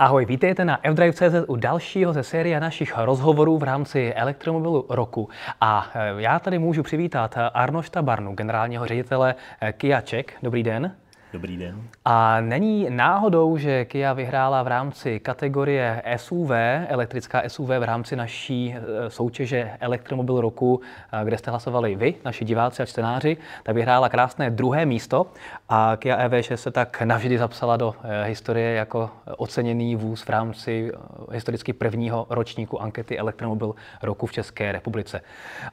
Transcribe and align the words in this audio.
Ahoj, 0.00 0.24
vítejte 0.24 0.64
na 0.64 0.80
fdrive.cz 0.90 1.34
u 1.48 1.56
dalšího 1.56 2.12
ze 2.12 2.22
série 2.22 2.60
našich 2.60 2.98
rozhovorů 2.98 3.58
v 3.58 3.62
rámci 3.62 4.12
elektromobilu 4.14 4.86
roku. 4.88 5.28
A 5.60 5.90
eh, 5.94 6.12
já 6.16 6.38
tady 6.38 6.58
můžu 6.58 6.82
přivítat 6.82 7.34
Arnošta 7.54 8.02
Barnu, 8.02 8.34
generálního 8.34 8.86
ředitele 8.86 9.34
eh, 9.60 9.72
Kia 9.72 10.00
Czech. 10.00 10.26
Dobrý 10.42 10.62
den. 10.62 10.94
Dobrý 11.32 11.56
den. 11.56 11.82
A 12.04 12.40
není 12.40 12.86
náhodou, 12.90 13.56
že 13.56 13.84
Kia 13.84 14.12
vyhrála 14.12 14.62
v 14.62 14.66
rámci 14.66 15.20
kategorie 15.20 16.02
SUV, 16.16 16.50
elektrická 16.88 17.42
SUV 17.48 17.68
v 17.68 17.82
rámci 17.82 18.16
naší 18.16 18.74
e, 18.76 19.10
soutěže 19.10 19.70
Elektromobil 19.80 20.40
roku, 20.40 20.80
e, 21.12 21.24
kde 21.24 21.38
jste 21.38 21.50
hlasovali 21.50 21.94
vy, 21.94 22.14
naši 22.24 22.44
diváci 22.44 22.82
a 22.82 22.86
čtenáři, 22.86 23.36
tak 23.62 23.74
vyhrála 23.74 24.08
krásné 24.08 24.50
druhé 24.50 24.86
místo 24.86 25.26
a 25.68 25.92
Kia 25.96 26.28
EV6 26.28 26.54
se 26.54 26.70
tak 26.70 27.02
navždy 27.02 27.38
zapsala 27.38 27.76
do 27.76 27.94
e, 28.02 28.24
historie 28.24 28.74
jako 28.74 29.10
oceněný 29.36 29.96
vůz 29.96 30.22
v 30.22 30.28
rámci 30.28 30.92
historicky 31.32 31.72
prvního 31.72 32.26
ročníku 32.30 32.82
ankety 32.82 33.18
Elektromobil 33.18 33.74
roku 34.02 34.26
v 34.26 34.32
České 34.32 34.72
republice. 34.72 35.20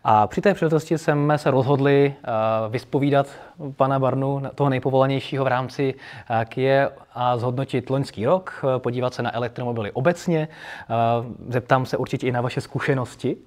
A 0.03 0.27
při 0.27 0.41
té 0.41 0.53
příležitosti 0.53 0.97
jsme 0.97 1.37
se 1.37 1.51
rozhodli 1.51 2.13
vyspovídat 2.69 3.27
pana 3.75 3.99
Barnu, 3.99 4.41
toho 4.55 4.69
nejpovolanějšího 4.69 5.44
v 5.45 5.47
rámci 5.47 5.93
eh, 5.93 6.45
KIE 6.45 6.89
a 7.13 7.37
zhodnotit 7.37 7.89
loňský 7.89 8.25
rok, 8.25 8.63
eh, 8.63 8.79
podívat 8.79 9.13
se 9.13 9.23
na 9.23 9.35
elektromobily 9.35 9.91
obecně. 9.91 10.47
Eh, 10.47 10.93
zeptám 11.49 11.85
se 11.85 11.97
určitě 11.97 12.27
i 12.27 12.31
na 12.31 12.41
vaše 12.41 12.61
zkušenosti 12.61 13.37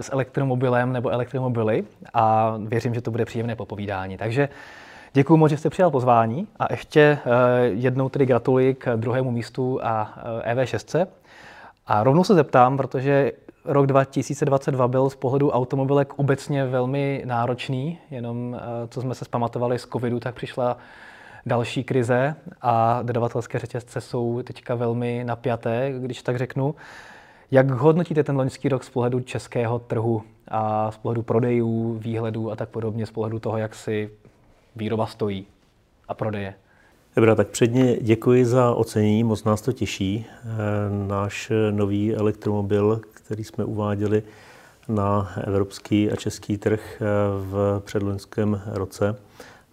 s 0.00 0.12
elektromobilem 0.12 0.92
nebo 0.92 1.10
elektromobily 1.10 1.84
a 2.14 2.54
věřím, 2.58 2.94
že 2.94 3.00
to 3.00 3.10
bude 3.10 3.24
příjemné 3.24 3.56
popovídání. 3.56 4.16
Takže 4.16 4.48
Děkuji 5.12 5.36
moc, 5.36 5.50
že 5.50 5.56
jste 5.56 5.70
přijal 5.70 5.90
pozvání 5.90 6.46
a 6.58 6.72
ještě 6.72 7.18
jednou 7.72 8.08
tedy 8.08 8.26
gratuluji 8.26 8.74
k 8.74 8.96
druhému 8.96 9.30
místu 9.30 9.80
a 9.82 10.18
EV6. 10.52 11.06
A 11.86 12.04
rovnou 12.04 12.24
se 12.24 12.34
zeptám, 12.34 12.76
protože 12.76 13.32
rok 13.68 13.86
2022 13.86 14.88
byl 14.88 15.10
z 15.10 15.16
pohledu 15.16 15.50
automobilek 15.50 16.18
obecně 16.18 16.66
velmi 16.66 17.22
náročný, 17.26 17.98
jenom 18.10 18.56
eh, 18.60 18.88
co 18.88 19.00
jsme 19.00 19.14
se 19.14 19.24
zpamatovali 19.24 19.78
z 19.78 19.86
covidu, 19.86 20.20
tak 20.20 20.34
přišla 20.34 20.76
další 21.46 21.84
krize 21.84 22.34
a 22.62 23.02
dodavatelské 23.02 23.58
řetězce 23.58 24.00
jsou 24.00 24.42
teďka 24.42 24.74
velmi 24.74 25.24
napjaté, 25.24 25.94
když 25.98 26.22
tak 26.22 26.38
řeknu. 26.38 26.74
Jak 27.50 27.70
hodnotíte 27.70 28.24
ten 28.24 28.36
loňský 28.36 28.68
rok 28.68 28.84
z 28.84 28.90
pohledu 28.90 29.20
českého 29.20 29.78
trhu 29.78 30.22
a 30.48 30.90
z 30.90 30.96
pohledu 30.96 31.22
prodejů, 31.22 31.98
výhledů 31.98 32.50
a 32.50 32.56
tak 32.56 32.68
podobně, 32.68 33.06
z 33.06 33.10
pohledu 33.10 33.38
toho, 33.38 33.58
jak 33.58 33.74
si 33.74 34.10
výroba 34.76 35.06
stojí 35.06 35.46
a 36.08 36.14
prodeje? 36.14 36.54
Dobrá, 37.18 37.34
tak 37.34 37.48
předně 37.48 37.96
děkuji 38.00 38.44
za 38.44 38.74
ocenění, 38.74 39.24
moc 39.24 39.44
nás 39.44 39.62
to 39.62 39.72
těší. 39.72 40.26
Eh, 40.44 40.48
náš 41.06 41.52
nový 41.70 42.14
elektromobil, 42.14 43.00
který 43.14 43.44
jsme 43.44 43.64
uváděli 43.64 44.22
na 44.88 45.32
evropský 45.44 46.10
a 46.10 46.16
český 46.16 46.58
trh 46.58 47.02
eh, 47.02 47.04
v 47.38 47.82
předloňském 47.84 48.60
roce, 48.66 49.16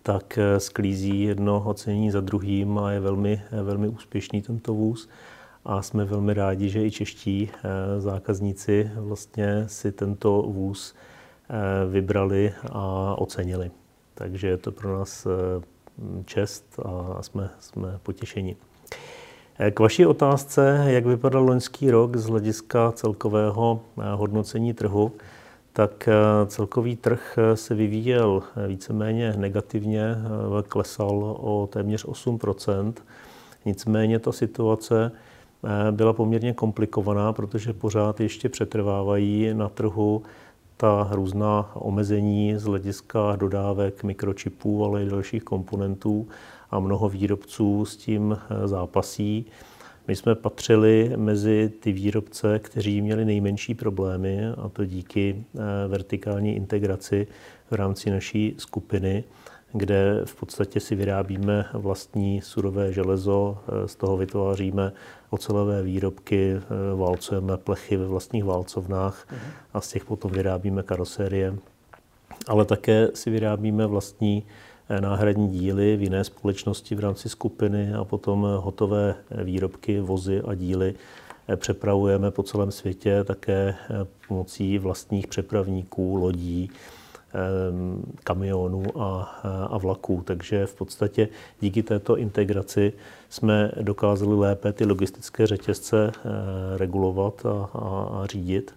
tak 0.03 0.37
eh, 0.37 0.59
sklízí 0.59 1.21
jedno 1.21 1.63
ocenění 1.65 2.11
za 2.11 2.21
druhým 2.21 2.77
a 2.77 2.91
je 2.91 2.99
velmi, 2.99 3.41
velmi 3.63 3.87
úspěšný 3.87 4.41
tento 4.41 4.73
vůz. 4.73 5.09
A 5.65 5.81
jsme 5.81 6.05
velmi 6.05 6.33
rádi, 6.33 6.69
že 6.69 6.85
i 6.85 6.91
čeští 6.91 7.51
zákazníci 7.97 8.91
vlastně 8.95 9.63
si 9.67 9.91
tento 9.91 10.41
vůz 10.41 10.95
vybrali 11.89 12.53
a 12.71 13.15
ocenili. 13.17 13.71
Takže 14.13 14.47
je 14.47 14.57
to 14.57 14.71
pro 14.71 14.99
nás 14.99 15.27
čest 16.25 16.79
a 16.85 17.23
jsme, 17.23 17.49
jsme 17.59 17.99
potěšeni. 18.03 18.55
K 19.71 19.79
vaší 19.79 20.05
otázce, 20.05 20.83
jak 20.87 21.05
vypadal 21.05 21.43
loňský 21.43 21.91
rok 21.91 22.17
z 22.17 22.25
hlediska 22.25 22.91
celkového 22.91 23.81
eh, 23.97 24.01
hodnocení 24.15 24.73
trhu, 24.73 25.11
tak 25.73 26.07
eh, 26.07 26.13
celkový 26.45 26.95
trh 26.95 27.37
eh, 27.37 27.55
se 27.57 27.75
vyvíjel 27.75 28.43
víceméně 28.67 29.33
negativně, 29.37 30.15
klesal 30.67 31.37
o 31.39 31.69
téměř 31.71 32.05
8% 32.05 32.93
Nicméně 33.65 34.19
ta 34.19 34.31
situace 34.31 35.11
byla 35.91 36.13
poměrně 36.13 36.53
komplikovaná, 36.53 37.33
protože 37.33 37.73
pořád 37.73 38.19
ještě 38.19 38.49
přetrvávají 38.49 39.53
na 39.53 39.69
trhu 39.69 40.23
ta 40.77 41.09
různá 41.11 41.71
omezení 41.73 42.57
z 42.57 42.63
hlediska 42.63 43.35
dodávek 43.35 44.03
mikročipů, 44.03 44.85
ale 44.85 45.03
i 45.03 45.09
dalších 45.09 45.43
komponentů 45.43 46.27
a 46.71 46.79
mnoho 46.79 47.09
výrobců 47.09 47.85
s 47.85 47.97
tím 47.97 48.37
eh, 48.37 48.67
zápasí. 48.67 49.45
My 50.07 50.15
jsme 50.15 50.35
patřili 50.35 51.11
mezi 51.15 51.71
ty 51.79 51.91
výrobce, 51.91 52.59
kteří 52.59 53.01
měli 53.01 53.25
nejmenší 53.25 53.73
problémy, 53.73 54.45
a 54.47 54.69
to 54.69 54.85
díky 54.85 55.35
eh, 55.55 55.87
vertikální 55.87 56.55
integraci 56.55 57.27
v 57.71 57.75
rámci 57.75 58.09
naší 58.09 58.55
skupiny 58.57 59.23
kde 59.77 60.21
v 60.25 60.35
podstatě 60.35 60.79
si 60.79 60.95
vyrábíme 60.95 61.65
vlastní 61.73 62.41
surové 62.41 62.93
železo, 62.93 63.57
eh, 63.67 63.87
z 63.87 63.95
toho 63.95 64.17
vytváříme 64.17 64.91
ocelové 65.35 65.83
výrobky, 65.83 66.55
eh, 66.55 66.95
válcujeme 66.95 67.57
plechy 67.57 67.97
ve 67.97 68.07
vlastních 68.07 68.43
válcovnách 68.43 69.27
a 69.73 69.81
z 69.81 69.87
těch 69.89 70.05
potom 70.05 70.31
vyrábíme 70.31 70.83
karosérie. 70.83 71.55
Ale 72.47 72.65
také 72.65 73.07
si 73.13 73.29
vyrábíme 73.29 73.85
vlastní 73.87 74.43
eh, 74.89 75.01
náhradní 75.01 75.49
díly 75.49 75.97
v 75.97 76.01
jiné 76.01 76.23
společnosti 76.23 76.95
v 76.95 76.99
rámci 76.99 77.29
skupiny 77.29 77.93
a 77.93 78.03
potom 78.03 78.47
hotové 78.57 79.15
výrobky, 79.43 79.99
vozy 79.99 80.41
a 80.41 80.53
díly 80.53 80.95
přepravujeme 81.55 82.31
po 82.31 82.43
celém 82.43 82.71
světě 82.71 83.23
také 83.23 83.75
pomocí 84.27 84.77
vlastních 84.77 85.27
přepravníků, 85.27 86.15
lodí, 86.15 86.71
kamionů 88.23 89.01
a, 89.01 89.21
a 89.69 89.77
vlaků. 89.77 90.21
Takže 90.25 90.65
v 90.65 90.75
podstatě 90.75 91.27
díky 91.61 91.83
této 91.83 92.17
integraci 92.17 92.93
jsme 93.35 93.71
dokázali 93.81 94.35
lépe 94.35 94.73
ty 94.73 94.85
logistické 94.85 95.47
řetězce 95.47 96.11
eh, 96.15 96.21
regulovat 96.77 97.45
a, 97.45 97.69
a, 97.73 97.79
a 98.21 98.25
řídit. 98.25 98.73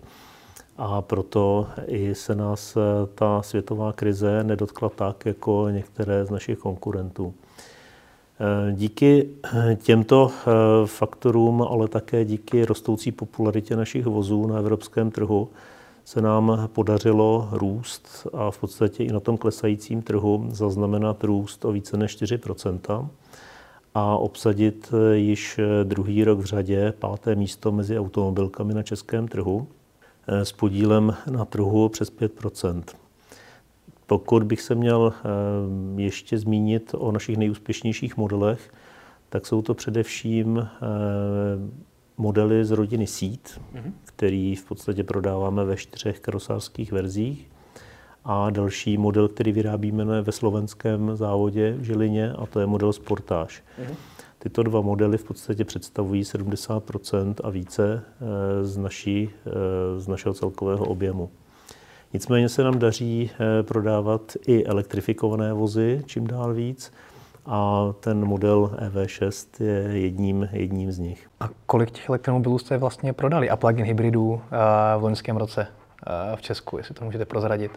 A 0.78 1.02
proto 1.02 1.66
i 1.86 2.14
se 2.14 2.34
nás 2.34 2.76
eh, 2.76 2.80
ta 3.14 3.42
světová 3.42 3.92
krize 3.92 4.44
nedotkla 4.44 4.88
tak, 4.88 5.26
jako 5.26 5.66
některé 5.70 6.24
z 6.24 6.30
našich 6.30 6.58
konkurentů. 6.58 7.34
Eh, 8.40 8.72
díky 8.72 9.28
těmto 9.76 10.30
faktorům, 10.86 11.62
ale 11.62 11.88
také 11.88 12.24
díky 12.24 12.64
rostoucí 12.64 13.12
popularitě 13.12 13.76
našich 13.76 14.06
vozů 14.06 14.46
na 14.46 14.58
evropském 14.58 15.10
trhu, 15.10 15.48
se 16.04 16.22
nám 16.22 16.68
podařilo 16.72 17.48
růst 17.52 18.26
a 18.32 18.50
v 18.50 18.58
podstatě 18.58 19.04
i 19.04 19.12
na 19.12 19.20
tom 19.20 19.36
klesajícím 19.36 20.02
trhu 20.02 20.48
zaznamenat 20.50 21.24
růst 21.24 21.64
o 21.64 21.72
více 21.72 21.96
než 21.96 22.10
4 22.10 22.38
a 23.98 24.16
obsadit 24.16 24.92
již 25.12 25.60
druhý 25.84 26.24
rok 26.24 26.38
v 26.38 26.44
řadě 26.44 26.92
páté 26.98 27.34
místo 27.34 27.72
mezi 27.72 27.98
automobilkami 27.98 28.74
na 28.74 28.82
českém 28.82 29.28
trhu 29.28 29.68
eh, 30.28 30.44
s 30.44 30.52
podílem 30.52 31.14
na 31.30 31.44
trhu 31.44 31.88
přes 31.88 32.12
5% 32.12 32.82
Pokud 34.06 34.42
bych 34.42 34.60
se 34.60 34.74
měl 34.74 35.12
eh, 35.14 36.02
ještě 36.02 36.38
zmínit 36.38 36.94
o 36.98 37.12
našich 37.12 37.36
nejúspěšnějších 37.36 38.16
modelech, 38.16 38.72
tak 39.28 39.46
jsou 39.46 39.62
to 39.62 39.74
především 39.74 40.58
eh, 40.58 40.68
modely 42.16 42.64
z 42.64 42.70
rodiny 42.70 43.06
Seat, 43.06 43.40
mm-hmm. 43.40 43.92
který 44.04 44.56
v 44.56 44.64
podstatě 44.64 45.04
prodáváme 45.04 45.64
ve 45.64 45.76
čtyřech 45.76 46.20
karosářských 46.20 46.92
verzích. 46.92 47.50
A 48.30 48.50
další 48.50 48.98
model, 48.98 49.28
který 49.28 49.52
vyrábíme 49.52 50.22
ve 50.22 50.32
slovenském 50.32 51.16
závodě 51.16 51.74
v 51.78 51.82
Žilině, 51.82 52.32
a 52.32 52.46
to 52.46 52.60
je 52.60 52.66
model 52.66 52.92
Sportage. 52.92 53.54
Mm-hmm. 53.54 53.94
Tyto 54.38 54.62
dva 54.62 54.80
modely 54.80 55.18
v 55.18 55.24
podstatě 55.24 55.64
představují 55.64 56.22
70% 56.22 57.34
a 57.44 57.50
více 57.50 58.02
eh, 58.20 58.64
z, 58.64 58.76
naší, 58.76 59.30
eh, 59.46 59.50
z 60.00 60.08
našeho 60.08 60.34
celkového 60.34 60.84
objemu. 60.84 61.30
Nicméně 62.12 62.48
se 62.48 62.64
nám 62.64 62.78
daří 62.78 63.30
eh, 63.30 63.62
prodávat 63.62 64.32
i 64.46 64.64
elektrifikované 64.64 65.52
vozy 65.52 66.02
čím 66.06 66.26
dál 66.26 66.54
víc 66.54 66.92
a 67.46 67.86
ten 68.00 68.24
model 68.24 68.76
EV6 68.88 69.64
je 69.64 70.00
jedním, 70.00 70.48
jedním 70.52 70.92
z 70.92 70.98
nich. 70.98 71.28
A 71.40 71.48
kolik 71.66 71.90
těch 71.90 72.08
elektromobilů 72.08 72.58
jste 72.58 72.78
vlastně 72.78 73.12
prodali 73.12 73.50
a 73.50 73.56
plug-in 73.56 73.84
hybridů 73.84 74.40
v 74.98 75.02
loňském 75.02 75.36
roce 75.36 75.66
v 76.34 76.42
Česku, 76.42 76.78
jestli 76.78 76.94
to 76.94 77.04
můžete 77.04 77.24
prozradit? 77.24 77.70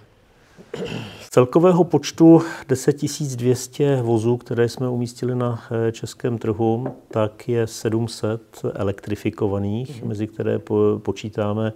Z 1.21 1.29
celkového 1.29 1.83
počtu 1.83 2.41
10 2.67 3.01
200 3.35 4.01
vozů, 4.01 4.37
které 4.37 4.69
jsme 4.69 4.89
umístili 4.89 5.35
na 5.35 5.63
eh, 5.71 5.91
českém 5.91 6.37
trhu, 6.37 6.87
tak 7.11 7.49
je 7.49 7.67
700 7.67 8.41
elektrifikovaných, 8.73 10.03
mm-hmm. 10.03 10.07
mezi 10.07 10.27
které 10.27 10.59
počítáme 10.97 11.73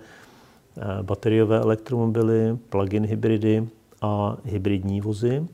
bateriové 1.01 1.59
elektromobily, 1.59 2.57
plug-in 2.69 3.05
hybridy 3.05 3.67
a 4.01 4.37
hybridní 4.43 5.01
vozy. 5.01 5.47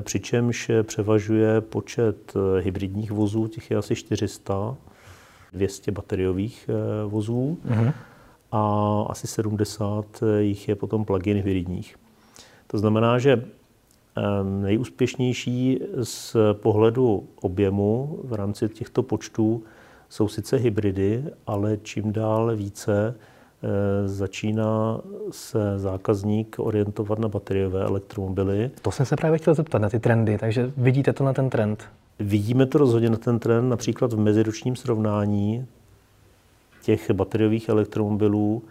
přičemž 0.00 0.70
převažuje 0.82 1.60
počet 1.60 2.34
hybridních 2.60 3.10
vozů, 3.10 3.46
těch 3.48 3.70
je 3.70 3.76
asi 3.76 3.94
400, 3.94 4.76
200 5.52 5.92
bateriových 5.92 6.70
vozů 7.06 7.58
mm-hmm. 7.66 7.92
a 8.52 9.02
asi 9.08 9.26
70 9.26 10.04
jich 10.38 10.68
je 10.68 10.74
potom 10.74 11.04
plug-in 11.04 11.36
hybridních. 11.36 11.96
To 12.74 12.78
znamená, 12.78 13.18
že 13.18 13.44
nejúspěšnější 14.42 15.80
z 16.02 16.36
pohledu 16.52 17.28
objemu 17.40 18.18
v 18.24 18.32
rámci 18.32 18.68
těchto 18.68 19.02
počtů 19.02 19.62
jsou 20.08 20.28
sice 20.28 20.56
hybridy, 20.56 21.24
ale 21.46 21.78
čím 21.82 22.12
dál 22.12 22.56
více 22.56 23.14
eh, 23.14 24.08
začíná 24.08 25.00
se 25.30 25.78
zákazník 25.78 26.56
orientovat 26.58 27.18
na 27.18 27.28
bateriové 27.28 27.84
elektromobily. 27.84 28.70
To 28.82 28.90
jsem 28.90 29.06
se 29.06 29.16
právě 29.16 29.38
chtěl 29.38 29.54
zeptat 29.54 29.78
na 29.78 29.88
ty 29.88 30.00
trendy, 30.00 30.38
takže 30.38 30.72
vidíte 30.76 31.12
to 31.12 31.24
na 31.24 31.32
ten 31.32 31.50
trend? 31.50 31.84
Vidíme 32.18 32.66
to 32.66 32.78
rozhodně 32.78 33.10
na 33.10 33.16
ten 33.16 33.38
trend, 33.38 33.68
například 33.68 34.12
v 34.12 34.18
meziročním 34.18 34.76
srovnání 34.76 35.66
těch 36.82 37.10
bateriových 37.10 37.68
elektromobilů 37.68 38.62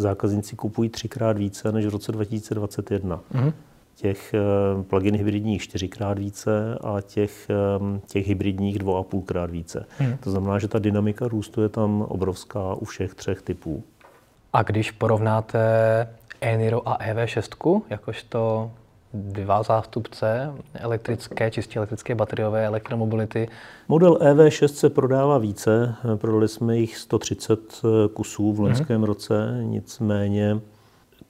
zákazníci 0.00 0.56
kupují 0.56 0.88
třikrát 0.88 1.38
více 1.38 1.72
než 1.72 1.86
v 1.86 1.90
roce 1.90 2.12
2021. 2.12 3.20
Mm-hmm 3.34 3.52
těch 4.00 4.34
eh, 4.34 4.82
plug-in 4.82 5.16
hybridních 5.16 5.62
čtyřikrát 5.62 6.18
více 6.18 6.78
a 6.84 7.00
těch, 7.00 7.50
eh, 7.50 8.00
těch 8.06 8.28
hybridních 8.28 8.78
dvou 8.78 8.96
a 8.96 9.02
půlkrát 9.02 9.50
více. 9.50 9.86
Hmm. 9.98 10.16
To 10.16 10.30
znamená, 10.30 10.58
že 10.58 10.68
ta 10.68 10.78
dynamika 10.78 11.28
růstu 11.28 11.62
je 11.62 11.68
tam 11.68 12.02
obrovská 12.02 12.74
u 12.74 12.84
všech 12.84 13.14
třech 13.14 13.42
typů. 13.42 13.84
A 14.52 14.62
když 14.62 14.90
porovnáte 14.90 15.60
e-Niro 16.40 16.88
a 16.88 16.98
EV6, 16.98 17.82
jakožto 17.90 18.70
dva 19.14 19.62
zástupce 19.62 20.52
elektrické, 20.74 21.50
čistě 21.50 21.78
elektrické 21.78 22.14
bateriové 22.14 22.66
elektromobility. 22.66 23.48
Model 23.88 24.14
EV6 24.14 24.66
se 24.66 24.90
prodává 24.90 25.38
více, 25.38 25.94
prodali 26.16 26.48
jsme 26.48 26.78
jich 26.78 26.96
130 26.96 27.60
kusů 28.14 28.52
v 28.52 28.60
loňském 28.60 29.00
mm-hmm. 29.00 29.04
roce, 29.04 29.60
nicméně 29.62 30.60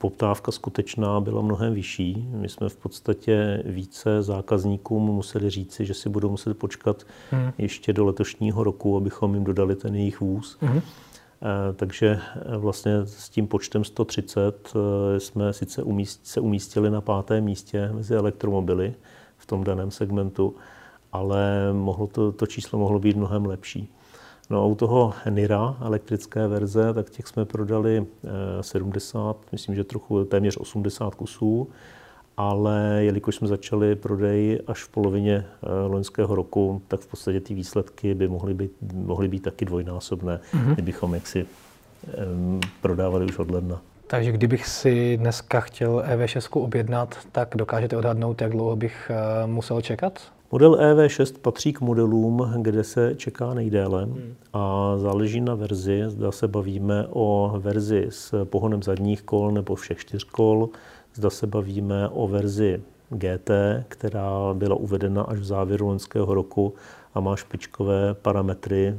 poptávka 0.01 0.51
skutečná 0.51 1.19
byla 1.19 1.41
mnohem 1.41 1.73
vyšší. 1.73 2.27
My 2.31 2.49
jsme 2.49 2.69
v 2.69 2.75
podstatě 2.75 3.63
více 3.65 4.21
zákazníkům 4.21 5.03
museli 5.03 5.49
říci, 5.49 5.85
že 5.85 5.93
si 5.93 6.09
budou 6.09 6.29
muset 6.29 6.57
počkat 6.57 7.03
hmm. 7.31 7.51
ještě 7.57 7.93
do 7.93 8.05
letošního 8.05 8.63
roku, 8.63 8.97
abychom 8.97 9.33
jim 9.33 9.43
dodali 9.43 9.75
ten 9.75 9.95
jejich 9.95 10.21
vůz. 10.21 10.57
Hmm. 10.61 10.81
Takže 11.75 12.19
eh, 12.35 12.57
vlastně 12.57 12.97
s 13.05 13.29
tím 13.29 13.47
počtem 13.47 13.83
130 13.83 14.73
eh, 14.75 15.19
jsme 15.19 15.53
sice 15.53 15.83
se 16.23 16.41
umístili 16.41 16.89
na 16.89 17.01
pátém 17.01 17.43
místě 17.43 17.89
mezi 17.93 18.15
elektromobily 18.15 18.93
v 19.37 19.45
tom 19.45 19.63
daném 19.63 19.91
segmentu, 19.91 20.55
ale 21.11 21.73
mohlo 21.73 22.07
to, 22.07 22.31
to 22.31 22.47
číslo 22.47 22.79
mohlo 22.79 22.99
být 22.99 23.17
mnohem 23.17 23.45
lepší. 23.45 23.89
No 24.49 24.61
a 24.61 24.65
u 24.65 24.75
toho 24.75 25.13
Nira, 25.29 25.77
elektrické 25.81 26.47
verze, 26.47 26.93
tak 26.93 27.09
těch 27.09 27.27
jsme 27.27 27.45
prodali 27.45 28.07
70, 28.61 29.37
eh, 29.41 29.47
myslím, 29.51 29.75
že 29.75 29.83
trochu 29.83 30.25
téměř 30.25 30.57
80 30.57 31.15
kusů, 31.15 31.69
ale 32.37 32.99
jelikož 32.99 33.35
jsme 33.35 33.47
začali 33.47 33.95
prodej 33.95 34.59
až 34.67 34.83
v 34.83 34.89
polovině 34.89 35.35
eh, 35.35 35.67
loňského 35.87 36.35
roku, 36.35 36.81
tak 36.87 36.99
v 36.99 37.07
podstatě 37.07 37.39
ty 37.39 37.53
výsledky 37.53 38.13
by 38.13 38.27
mohly 38.27 38.53
být, 38.53 38.71
mohly 38.93 39.27
být 39.27 39.43
taky 39.43 39.65
dvojnásobné, 39.65 40.39
mm-hmm. 40.53 40.73
kdybychom 40.73 41.13
jaksi 41.13 41.45
prodávali 42.81 43.25
už 43.25 43.39
od 43.39 43.51
ledna. 43.51 43.81
Takže 44.07 44.31
kdybych 44.31 44.67
si 44.67 45.17
dneska 45.17 45.59
chtěl 45.59 46.03
EV6 46.07 46.63
objednat, 46.63 47.17
tak 47.31 47.49
dokážete 47.55 47.97
odhadnout, 47.97 48.41
jak 48.41 48.51
dlouho 48.51 48.75
bych 48.75 49.11
eh, 49.13 49.47
musel 49.47 49.81
čekat? 49.81 50.31
Model 50.51 50.75
EV6 50.75 51.35
patří 51.41 51.73
k 51.73 51.81
modelům, 51.81 52.53
kde 52.61 52.83
se 52.83 53.15
čeká 53.15 53.53
nejdéle 53.53 54.03
hmm. 54.03 54.35
a 54.53 54.93
záleží 54.97 55.41
na 55.41 55.55
verzi. 55.55 56.03
Zda 56.07 56.31
se 56.31 56.47
bavíme 56.47 57.05
o 57.09 57.53
verzi 57.59 58.07
s 58.09 58.45
pohonem 58.45 58.83
zadních 58.83 59.21
kol 59.21 59.51
nebo 59.51 59.75
všech 59.75 59.97
čtyř 59.99 60.23
kol. 60.23 60.69
Zda 61.13 61.29
se 61.29 61.47
bavíme 61.47 62.09
o 62.09 62.27
verzi 62.27 62.81
GT, 63.09 63.51
která 63.87 64.53
byla 64.53 64.75
uvedena 64.75 65.23
až 65.23 65.39
v 65.39 65.43
závěru 65.43 65.87
loňského 65.87 66.33
roku 66.33 66.73
a 67.13 67.19
má 67.19 67.35
špičkové 67.35 68.13
parametry 68.13 68.87
eh, 68.87 68.97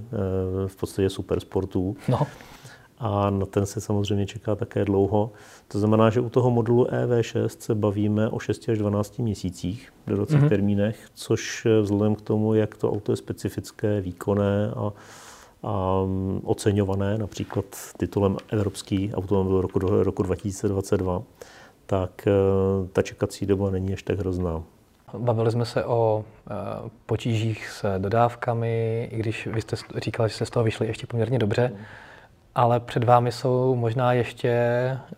v 0.69 0.76
podstatě 0.76 1.11
supersportů. 1.11 1.97
No 2.09 2.26
a 3.05 3.31
na 3.31 3.47
ten 3.47 3.67
se 3.67 3.81
samozřejmě 3.81 4.26
čeká 4.26 4.55
také 4.55 4.85
dlouho. 4.85 5.32
To 5.69 5.79
znamená, 5.79 6.11
že 6.11 6.20
u 6.20 6.29
toho 6.29 6.50
modulu 6.50 6.85
EV6 6.85 7.49
se 7.59 7.75
bavíme 7.75 8.29
o 8.29 8.38
6 8.38 8.69
až 8.69 8.79
12 8.79 9.19
měsících 9.19 9.93
v 10.06 10.11
dodacích 10.11 10.37
mm-hmm. 10.37 10.49
termínech, 10.49 11.08
což 11.15 11.67
vzhledem 11.82 12.15
k 12.15 12.20
tomu, 12.20 12.55
jak 12.55 12.76
to 12.76 12.93
auto 12.93 13.12
je 13.12 13.17
specifické, 13.17 14.00
výkonné 14.00 14.70
a, 14.70 14.93
a 15.62 15.99
oceňované, 16.44 17.19
například 17.19 17.65
titulem 17.97 18.37
Evropský 18.49 19.15
automobil 19.15 19.61
roku, 19.61 19.79
roku 19.79 20.23
2022, 20.23 21.23
tak 21.93 22.27
eh, 22.27 22.33
ta 22.93 23.03
čekací 23.03 23.47
doba 23.47 23.71
není 23.71 23.93
až 23.93 24.03
tak 24.03 24.19
hrozná. 24.19 24.62
Bavili 25.19 25.50
jsme 25.50 25.65
se 25.65 25.85
o 25.85 26.25
e, 26.25 26.55
potížích 27.06 27.69
s 27.69 27.99
dodávkami, 27.99 29.09
i 29.12 29.19
když 29.19 29.47
vy 29.47 29.61
jste 29.61 29.77
říkal, 29.97 30.29
že 30.29 30.35
se 30.35 30.47
z 30.47 30.50
toho 30.50 30.65
vyšli 30.65 30.87
ještě 30.87 31.06
poměrně 31.06 31.39
dobře. 31.39 31.73
Ale 32.55 32.81
před 32.81 33.05
vámi 33.05 33.33
jsou 33.33 33.75
možná 33.75 34.12
ještě 34.12 34.53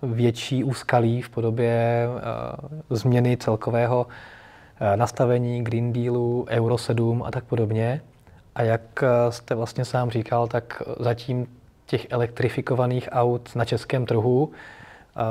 větší 0.02 0.64
úskalí 0.64 1.22
v 1.22 1.28
podobě 1.28 2.06
uh, 2.08 2.96
změny 2.96 3.36
celkového 3.36 4.06
nastavení 4.96 5.64
Green 5.64 5.92
Dealu, 5.92 6.46
Euro 6.48 6.78
7 6.78 7.22
a 7.22 7.30
tak 7.30 7.44
podobně. 7.44 8.00
A 8.54 8.62
jak 8.62 9.04
jste 9.30 9.54
vlastně 9.54 9.84
sám 9.84 10.10
říkal, 10.10 10.46
tak 10.46 10.82
zatím 10.98 11.46
těch 11.86 12.06
elektrifikovaných 12.10 13.08
aut 13.12 13.56
na 13.56 13.64
českém 13.64 14.06
trhu 14.06 14.52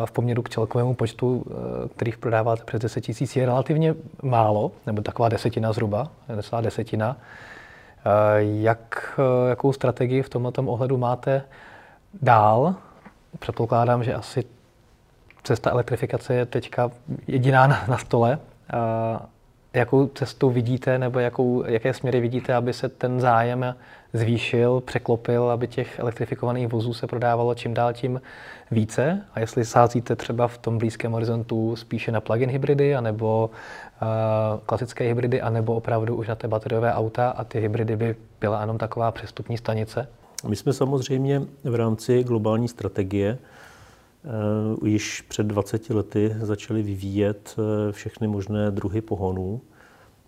v 0.06 0.12
poměru 0.12 0.42
k 0.42 0.50
celkovému 0.50 0.94
počtu, 0.94 1.46
kterých 1.96 2.18
prodáváte 2.18 2.64
přes 2.64 2.82
10 2.82 3.02
tisíc, 3.02 3.36
je 3.36 3.46
relativně 3.46 3.96
málo, 4.22 4.72
nebo 4.86 5.02
taková 5.02 5.30
desetina 5.30 5.74
zhruba, 5.74 6.08
necelá 6.36 6.62
desetina. 6.62 7.18
Jak, 8.38 9.20
jakou 9.50 9.74
strategii 9.74 10.22
v 10.22 10.30
tomto 10.30 10.64
ohledu 10.64 10.98
máte? 10.98 11.44
dál. 12.22 12.76
Předpokládám, 13.40 14.04
že 14.04 14.14
asi 14.14 14.44
cesta 15.44 15.72
elektrifikace 15.72 16.34
je 16.34 16.46
teďka 16.46 16.92
jediná 17.28 17.68
na, 17.68 17.86
na 17.88 17.98
stole. 17.98 18.40
Jakou 19.74 20.08
cestu 20.08 20.50
vidíte, 20.50 20.98
nebo 20.98 21.20
jakou, 21.20 21.64
jaké 21.66 21.94
směry 21.94 22.20
vidíte, 22.20 22.54
aby 22.54 22.74
se 22.74 22.90
ten 22.90 23.20
zájem 23.20 23.76
zvýšil, 24.14 24.82
překlopil, 24.82 25.52
aby 25.52 25.68
těch 25.68 26.00
elektrifikovaných 26.00 26.68
vozů 26.68 26.94
se 26.94 27.08
prodávalo 27.08 27.56
čím 27.56 27.74
dál 27.74 27.94
tím 27.94 28.22
více? 28.72 29.22
A 29.34 29.40
jestli 29.40 29.66
sázíte 29.66 30.16
třeba 30.16 30.48
v 30.48 30.58
tom 30.58 30.78
blízkém 30.78 31.12
horizontu 31.12 31.76
spíše 31.76 32.12
na 32.12 32.22
plug-in 32.22 32.50
hybridy, 32.50 32.96
anebo 32.96 33.50
uh, 34.02 34.08
klasické 34.66 35.04
hybridy, 35.04 35.42
anebo 35.42 35.76
opravdu 35.76 36.16
už 36.16 36.28
na 36.28 36.36
té 36.36 36.48
bateriové 36.48 36.94
auta 36.94 37.30
a 37.30 37.44
ty 37.44 37.60
hybridy 37.60 37.96
by 37.96 38.16
byla 38.42 38.62
jenom 38.62 38.78
taková 38.78 39.12
přestupní 39.12 39.58
stanice? 39.58 40.08
My 40.48 40.56
jsme 40.56 40.74
samozřejmě 40.74 41.42
v 41.64 41.76
rámci 41.76 42.24
globální 42.24 42.68
strategie 42.68 43.38
uh, 44.26 44.88
již 44.88 45.22
před 45.22 45.48
20 45.48 45.90
lety 45.90 46.36
začali 46.42 46.84
vyvíjet 46.84 47.56
uh, 47.58 47.92
všechny 47.92 48.28
možné 48.28 48.72
druhy 48.72 49.02
pohonů 49.02 49.62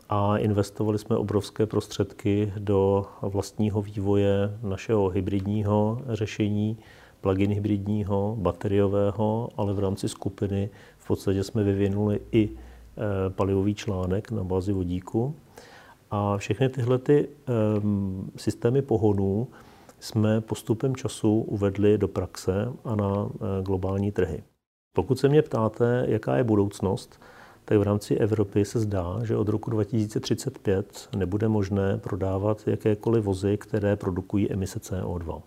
a 0.09 0.37
investovali 0.37 0.99
jsme 0.99 1.17
obrovské 1.17 1.65
prostředky 1.65 2.53
do 2.57 3.05
vlastního 3.21 3.81
vývoje 3.81 4.57
našeho 4.63 5.09
hybridního 5.09 6.01
řešení, 6.09 6.77
plug-in 7.21 7.51
hybridního, 7.51 8.35
bateriového, 8.39 9.49
ale 9.57 9.73
v 9.73 9.79
rámci 9.79 10.09
skupiny 10.09 10.69
v 10.97 11.07
podstatě 11.07 11.43
jsme 11.43 11.63
vyvinuli 11.63 12.21
i 12.31 12.49
eh, 12.49 13.29
palivový 13.29 13.75
článek 13.75 14.31
na 14.31 14.43
bázi 14.43 14.73
vodíku. 14.73 15.35
A 16.11 16.37
všechny 16.37 16.69
tyhle 16.69 16.97
ty 16.97 17.27
um, 17.77 18.31
systémy 18.35 18.81
pohonů 18.81 19.47
jsme 19.99 20.41
postupem 20.41 20.95
času 20.95 21.41
uvedli 21.41 21.97
do 21.97 22.07
praxe 22.07 22.67
a 22.83 22.95
na 22.95 23.29
eh, 23.29 23.63
globální 23.63 24.11
trhy. 24.11 24.43
Pokud 24.95 25.19
se 25.19 25.29
mě 25.29 25.41
ptáte, 25.41 26.05
jaká 26.07 26.37
je 26.37 26.43
budoucnost, 26.43 27.21
tak 27.65 27.77
v 27.77 27.81
rámci 27.81 28.15
Evropy 28.15 28.65
se 28.65 28.79
zdá, 28.79 29.19
že 29.23 29.37
od 29.37 29.49
roku 29.49 29.69
2035 29.69 31.09
nebude 31.15 31.47
možné 31.47 31.97
prodávat 31.97 32.67
jakékoliv 32.67 33.23
vozy, 33.23 33.57
které 33.57 33.95
produkují 33.95 34.51
emise 34.51 34.79
CO2. 34.79 35.41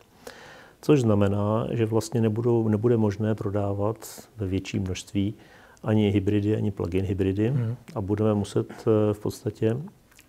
Což 0.80 1.00
znamená, 1.00 1.66
že 1.70 1.86
vlastně 1.86 2.20
nebudou, 2.20 2.68
nebude 2.68 2.96
možné 2.96 3.34
prodávat 3.34 4.28
ve 4.36 4.46
větší 4.46 4.78
množství 4.78 5.34
ani 5.82 6.10
hybridy, 6.10 6.56
ani 6.56 6.70
plug-in 6.70 7.04
hybridy 7.04 7.48
hmm. 7.48 7.76
a 7.94 8.00
budeme 8.00 8.34
muset 8.34 8.70
eh, 8.70 9.14
v 9.14 9.18
podstatě, 9.18 9.76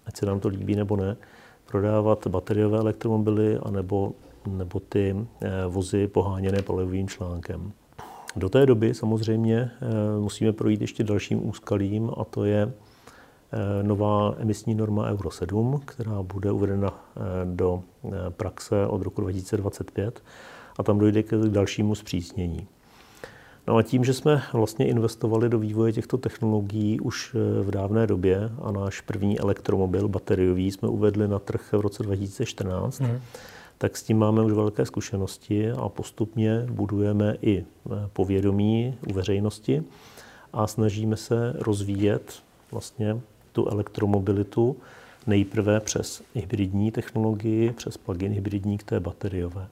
ať 0.06 0.18
se 0.18 0.26
nám 0.26 0.40
to 0.40 0.48
líbí 0.48 0.76
nebo 0.76 0.96
ne, 0.96 1.18
prodávat 1.72 2.28
bateriové 2.28 2.78
elektromobily 2.78 3.58
anebo, 3.58 4.12
nebo 4.48 4.80
ty 4.80 5.16
eh, 5.42 5.50
vozy 5.68 6.08
poháněné 6.08 6.62
palivovým 6.62 7.08
článkem. 7.08 7.72
Do 8.36 8.50
té 8.50 8.66
doby 8.66 8.94
samozřejmě 8.94 9.58
eh, 9.58 10.20
musíme 10.20 10.54
projít 10.54 10.82
ještě 10.82 11.04
dalším 11.04 11.50
úskalím 11.50 12.12
a 12.18 12.24
to 12.24 12.46
je 12.46 12.74
nová 13.82 14.36
emisní 14.38 14.76
norma 14.76 15.10
Euro 15.10 15.32
7, 15.32 15.82
která 15.86 16.24
bude 16.24 16.52
uvedena 16.52 17.06
do 17.46 17.84
praxe 18.30 18.88
od 18.88 19.02
roku 19.02 19.22
2025 19.22 20.24
a 20.78 20.84
tam 20.84 21.00
dojde 21.00 21.24
k 21.24 21.32
dalšímu 21.36 21.96
zpřísnění. 21.96 22.68
No 23.70 23.78
a 23.78 23.84
tím, 23.84 24.04
že 24.04 24.14
jsme 24.14 24.44
vlastně 24.54 24.88
investovali 24.88 25.50
do 25.50 25.60
vývoje 25.60 25.94
těchto 25.94 26.18
technologií 26.18 27.00
už 27.00 27.36
eh, 27.36 27.64
v 27.64 27.72
dávné 27.72 28.08
době 28.08 28.50
a 28.62 28.72
náš 28.72 29.02
první 29.02 29.40
elektromobil 29.40 30.08
bateriový 30.08 30.72
jsme 30.72 30.90
uvedli 30.90 31.28
na 31.28 31.40
trh 31.40 31.74
v 31.74 31.82
roce 31.82 32.04
2014, 32.04 33.00
mm. 33.00 33.20
tak 33.78 33.98
s 33.98 34.04
tím 34.04 34.18
máme 34.18 34.44
už 34.44 34.54
velké 34.54 34.86
zkušenosti 34.86 35.72
a 35.72 35.90
postupně 35.90 36.66
budujeme 36.72 37.38
i 37.42 37.60
eh, 37.60 37.66
povědomí 38.14 38.96
u 39.08 39.14
veřejnosti 39.14 39.84
a 40.54 40.68
snažíme 40.68 41.18
se 41.18 41.54
rozvíjet 41.60 42.34
vlastně 42.72 43.22
tu 43.52 43.68
elektromobilitu 43.68 44.78
nejprve 45.28 45.80
přes 45.80 46.24
hybridní 46.36 46.92
technologii, 46.92 47.72
přes 47.72 47.98
plug-in 47.98 48.32
hybridní 48.32 48.78
k 48.78 48.84
té 48.84 49.00
bateriové. 49.00 49.68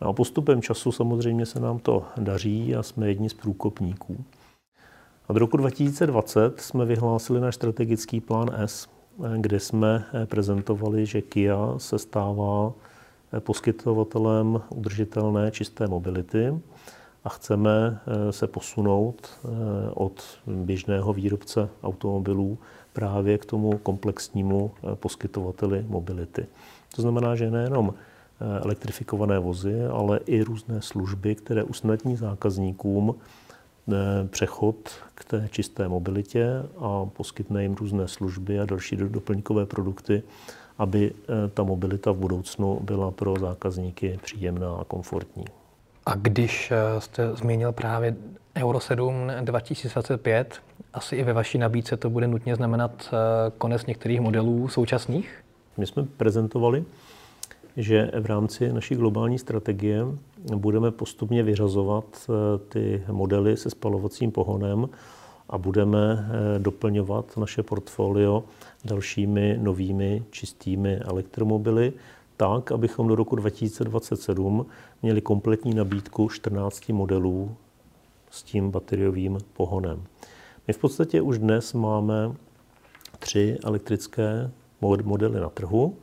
A 0.00 0.12
postupem 0.12 0.62
času 0.62 0.92
samozřejmě 0.92 1.46
se 1.46 1.60
nám 1.60 1.78
to 1.78 2.04
daří 2.16 2.76
a 2.76 2.82
jsme 2.82 3.08
jedni 3.08 3.28
z 3.28 3.34
průkopníků. 3.34 4.24
Od 5.26 5.36
roku 5.36 5.56
2020 5.56 6.60
jsme 6.60 6.84
vyhlásili 6.84 7.40
náš 7.40 7.54
strategický 7.54 8.20
plán 8.20 8.50
S, 8.56 8.88
kde 9.36 9.60
jsme 9.60 10.04
prezentovali, 10.24 11.06
že 11.06 11.22
Kia 11.22 11.58
se 11.76 11.98
stává 11.98 12.72
poskytovatelem 13.38 14.60
udržitelné 14.68 15.50
čisté 15.50 15.86
mobility 15.86 16.60
a 17.24 17.28
chceme 17.28 18.00
se 18.30 18.46
posunout 18.46 19.28
od 19.94 20.22
běžného 20.46 21.12
výrobce 21.12 21.68
automobilů 21.82 22.58
právě 22.92 23.38
k 23.38 23.44
tomu 23.44 23.78
komplexnímu 23.78 24.70
poskytovateli 24.94 25.84
mobility. 25.88 26.46
To 26.96 27.02
znamená, 27.02 27.36
že 27.36 27.50
nejenom 27.50 27.94
Eh, 27.94 28.07
elektrifikované 28.62 29.38
vozy, 29.38 29.84
ale 29.84 30.20
i 30.26 30.42
různé 30.42 30.82
služby, 30.82 31.34
které 31.34 31.62
usnadní 31.62 32.16
zákazníkům 32.16 33.14
eh, 33.14 33.94
přechod 34.28 34.76
k 35.14 35.24
té 35.24 35.48
čisté 35.50 35.88
mobilitě 35.88 36.48
a 36.78 37.06
poskytne 37.06 37.62
jim 37.62 37.74
různé 37.74 38.08
služby 38.08 38.60
a 38.60 38.64
další 38.64 38.96
doplňkové 38.96 39.66
produkty, 39.66 40.22
aby 40.78 41.12
eh, 41.12 41.48
ta 41.48 41.62
mobilita 41.62 42.12
v 42.12 42.16
budoucnu 42.16 42.80
byla 42.82 43.10
pro 43.10 43.34
zákazníky 43.40 44.18
příjemná 44.22 44.76
a 44.80 44.84
komfortní. 44.84 45.44
A 46.06 46.14
když 46.14 46.72
jste 46.98 47.36
zmínil 47.36 47.72
právě 47.72 48.16
Euro 48.56 48.80
7 48.80 49.30
2025, 49.40 50.60
asi 50.94 51.16
i 51.16 51.24
ve 51.24 51.32
vaší 51.32 51.58
nabídce 51.58 51.96
to 51.96 52.10
bude 52.10 52.28
nutně 52.28 52.56
znamenat 52.56 53.14
konec 53.58 53.86
některých 53.86 54.20
modelů 54.20 54.68
současných? 54.68 55.44
My 55.76 55.86
jsme 55.86 56.02
prezentovali 56.16 56.84
že 57.78 58.10
v 58.20 58.26
rámci 58.26 58.72
naší 58.72 58.94
globální 58.94 59.38
strategie 59.38 60.06
budeme 60.56 60.90
postupně 60.90 61.42
vyřazovat 61.42 62.04
eh, 62.28 62.58
ty 62.68 63.02
modely 63.10 63.56
se 63.56 63.70
spalovacím 63.70 64.30
pohonem 64.30 64.88
a 65.48 65.58
budeme 65.58 66.28
eh, 66.56 66.58
doplňovat 66.58 67.36
naše 67.36 67.62
portfolio 67.62 68.44
dalšími 68.84 69.58
novými 69.62 70.22
čistými 70.30 70.96
elektromobily, 70.96 71.92
tak, 72.36 72.72
abychom 72.72 73.08
do 73.08 73.14
roku 73.14 73.36
2027 73.36 74.66
měli 75.02 75.20
kompletní 75.20 75.74
nabídku 75.74 76.28
14 76.28 76.88
modelů 76.88 77.56
s 78.30 78.42
tím 78.42 78.70
bateriovým 78.70 79.38
pohonem. 79.52 80.04
My 80.68 80.74
v 80.74 80.78
podstatě 80.78 81.20
už 81.20 81.38
dnes 81.38 81.72
máme 81.72 82.32
tři 83.18 83.58
elektrické 83.64 84.50
modely 84.80 85.40
na 85.40 85.48
trhu 85.48 85.96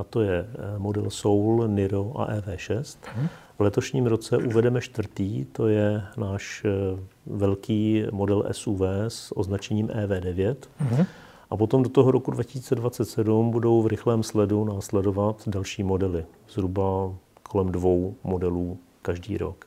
a 0.00 0.04
to 0.04 0.20
je 0.20 0.38
eh, 0.40 0.78
model 0.78 1.10
Soul, 1.10 1.68
Niro 1.68 2.12
a 2.20 2.26
EV6. 2.26 2.96
Hmm. 3.14 3.28
V 3.58 3.62
letošním 3.62 4.06
roce 4.06 4.36
uvedeme 4.36 4.80
čtvrtý, 4.80 5.44
to 5.44 5.68
je 5.68 6.02
náš 6.16 6.64
eh, 6.64 7.00
velký 7.26 8.04
model 8.12 8.44
SUV 8.52 8.82
s 9.08 9.36
označením 9.36 9.86
EV9. 9.88 10.56
Hmm. 10.78 11.06
A 11.50 11.56
potom 11.56 11.82
do 11.82 11.88
toho 11.88 12.10
roku 12.10 12.30
2027 12.30 13.50
budou 13.50 13.82
v 13.82 13.86
rychlém 13.86 14.22
sledu 14.22 14.64
následovat 14.64 15.48
další 15.48 15.82
modely, 15.82 16.24
zhruba 16.48 17.14
kolem 17.42 17.72
dvou 17.72 18.14
modelů 18.24 18.78
každý 19.02 19.38
rok. 19.38 19.66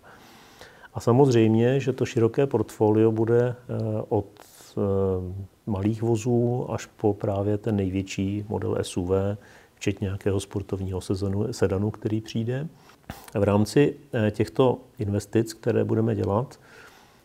A 0.93 0.99
samozřejmě, 0.99 1.79
že 1.79 1.93
to 1.93 2.05
široké 2.05 2.47
portfolio 2.47 3.11
bude 3.11 3.49
eh, 3.49 4.03
od 4.09 4.27
malých 5.65 6.01
vozů 6.01 6.65
až 6.69 6.85
po 6.85 7.13
právě 7.13 7.57
ten 7.57 7.75
největší 7.75 8.45
model 8.47 8.77
SUV, 8.81 9.11
včetně 9.83 10.05
nějakého 10.05 10.39
sportovního 10.39 11.01
sezonu, 11.01 11.53
sedanu, 11.53 11.91
který 11.91 12.21
přijde. 12.21 12.67
V 13.39 13.43
rámci 13.43 13.95
eh, 14.13 14.31
těchto 14.31 14.77
investic, 14.99 15.53
které 15.53 15.83
budeme 15.83 16.15
dělat, 16.15 16.59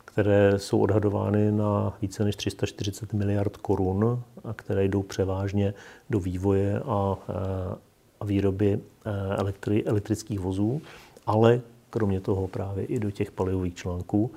které 0.04 0.58
jsou 0.58 0.80
odhadovány 0.80 1.52
na 1.52 1.96
více 2.02 2.24
než 2.24 2.36
340 2.36 3.12
miliard 3.12 3.56
korun 3.56 4.22
a 4.44 4.52
které 4.52 4.84
jdou 4.84 5.02
převážně 5.02 5.74
do 6.10 6.20
vývoje 6.20 6.80
a, 6.80 7.16
eh, 7.28 7.76
a 8.20 8.24
výroby 8.24 8.78
eh, 8.78 9.36
elektri, 9.36 9.84
elektrických 9.84 10.40
vozů, 10.40 10.82
ale 11.26 11.60
kromě 11.90 12.20
toho 12.20 12.48
právě 12.48 12.84
i 12.84 12.98
do 12.98 13.10
těch 13.10 13.30
palivových 13.30 13.74
článků, 13.74 14.30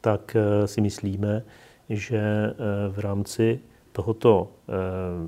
tak 0.00 0.36
si 0.66 0.80
myslíme, 0.80 1.42
že 1.88 2.22
v 2.90 2.98
rámci 2.98 3.60
tohoto 3.92 4.48
eh, 4.68 4.72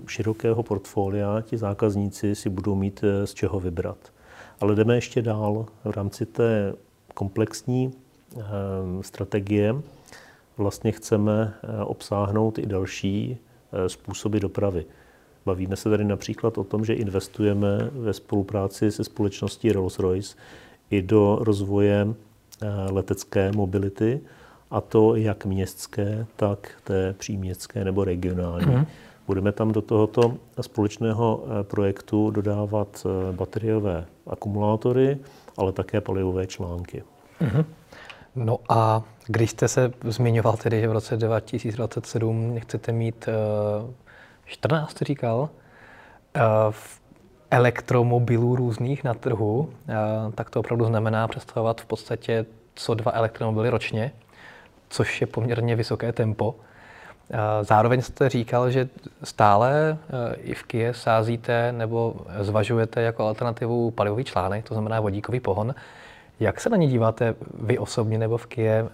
širokého 0.06 0.62
portfolia 0.62 1.40
ti 1.40 1.56
zákazníci 1.56 2.34
si 2.34 2.48
budou 2.50 2.74
mít 2.74 3.04
eh, 3.04 3.26
z 3.26 3.34
čeho 3.34 3.60
vybrat. 3.60 3.98
Ale 4.60 4.74
jdeme 4.74 4.94
ještě 4.94 5.22
dál 5.22 5.66
v 5.84 5.90
rámci 5.90 6.26
té 6.26 6.74
komplexní 7.14 7.92
eh, 7.92 8.42
strategie. 9.00 9.74
Vlastně 10.56 10.92
chceme 10.92 11.54
obsáhnout 11.84 12.58
i 12.58 12.66
další 12.66 13.38
způsoby 13.86 14.38
dopravy. 14.38 14.86
Bavíme 15.46 15.76
se 15.76 15.90
tady 15.90 16.04
například 16.04 16.58
o 16.58 16.64
tom, 16.64 16.84
že 16.84 16.94
investujeme 16.94 17.90
ve 17.92 18.12
spolupráci 18.12 18.90
se 18.90 19.04
společností 19.04 19.72
Rolls-Royce 19.72 20.36
i 20.90 21.02
do 21.02 21.38
rozvoje 21.40 22.06
letecké 22.90 23.52
mobility, 23.52 24.20
a 24.74 24.80
to 24.80 25.16
jak 25.16 25.44
městské, 25.44 26.26
tak 26.36 26.70
té 26.84 27.12
příměstské 27.12 27.84
nebo 27.84 28.04
regionální. 28.04 28.76
Mm. 28.76 28.86
Budeme 29.26 29.52
tam 29.52 29.72
do 29.72 29.82
tohoto 29.82 30.34
společného 30.60 31.44
eh, 31.44 31.64
projektu 31.64 32.30
dodávat 32.30 33.06
eh, 33.06 33.32
bateriové 33.32 34.06
akumulátory, 34.26 35.18
ale 35.56 35.72
také 35.72 36.00
palivové 36.00 36.46
články. 36.46 37.02
Mm. 37.40 37.64
No 38.36 38.58
a 38.68 39.02
když 39.26 39.50
jste 39.50 39.68
se 39.68 39.92
zmiňoval 40.04 40.56
tedy, 40.56 40.80
že 40.80 40.88
v 40.88 40.92
roce 40.92 41.16
2027 41.16 42.60
chcete 42.60 42.92
mít 42.92 43.28
uh, 43.82 43.90
14, 44.44 45.02
říkal, 45.02 45.38
uh, 45.38 45.48
v 46.70 47.00
elektromobilů 47.50 48.56
různých 48.56 49.04
na 49.04 49.14
trhu, 49.14 49.70
tak 50.34 50.50
to 50.50 50.60
opravdu 50.60 50.84
znamená 50.84 51.28
představovat 51.28 51.80
v 51.80 51.86
podstatě 51.86 52.46
co 52.74 52.94
dva 52.94 53.12
elektromobily 53.12 53.70
ročně 53.70 54.12
což 54.88 55.20
je 55.20 55.26
poměrně 55.26 55.76
vysoké 55.76 56.12
tempo. 56.12 56.54
Zároveň 57.62 58.02
jste 58.02 58.28
říkal, 58.28 58.70
že 58.70 58.88
stále 59.22 59.72
e, 59.90 60.34
i 60.34 60.54
v 60.54 60.62
Kie 60.62 60.94
sázíte 60.94 61.72
nebo 61.72 62.14
zvažujete 62.40 63.02
jako 63.02 63.26
alternativu 63.26 63.90
palivový 63.90 64.24
článek, 64.24 64.68
to 64.68 64.74
znamená 64.74 65.00
vodíkový 65.00 65.40
pohon. 65.40 65.74
Jak 66.40 66.60
se 66.60 66.70
na 66.70 66.76
ně 66.76 66.86
díváte 66.86 67.34
vy 67.60 67.78
osobně 67.78 68.18
nebo 68.18 68.38
v 68.38 68.46
Kie? 68.46 68.88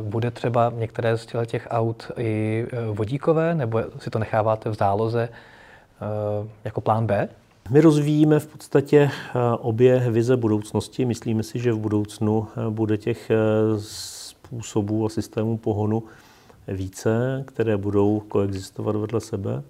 Bude 0.00 0.30
třeba 0.30 0.72
některé 0.76 1.18
z 1.18 1.26
těch 1.46 1.68
aut 1.70 2.10
i 2.16 2.66
e, 2.72 2.92
vodíkové, 2.92 3.54
nebo 3.54 3.82
si 3.98 4.10
to 4.10 4.18
necháváte 4.18 4.70
v 4.70 4.74
záloze 4.74 5.22
e, 5.22 5.28
jako 6.64 6.80
plán 6.80 7.06
B? 7.06 7.28
My 7.70 7.80
rozvíjíme 7.80 8.38
v 8.38 8.46
podstatě 8.46 9.10
obě 9.58 10.10
vize 10.10 10.36
budoucnosti. 10.36 11.04
Myslíme 11.04 11.42
si, 11.42 11.58
že 11.58 11.72
v 11.72 11.78
budoucnu 11.78 12.48
bude 12.70 12.98
těch 12.98 13.30
způsobů 14.52 15.06
a 15.06 15.08
systémů 15.08 15.58
pohonu 15.58 16.02
více, 16.68 17.44
které 17.46 17.76
budou 17.76 18.20
koexistovat 18.20 18.96
vedle 18.96 19.20
sebe. 19.20 19.62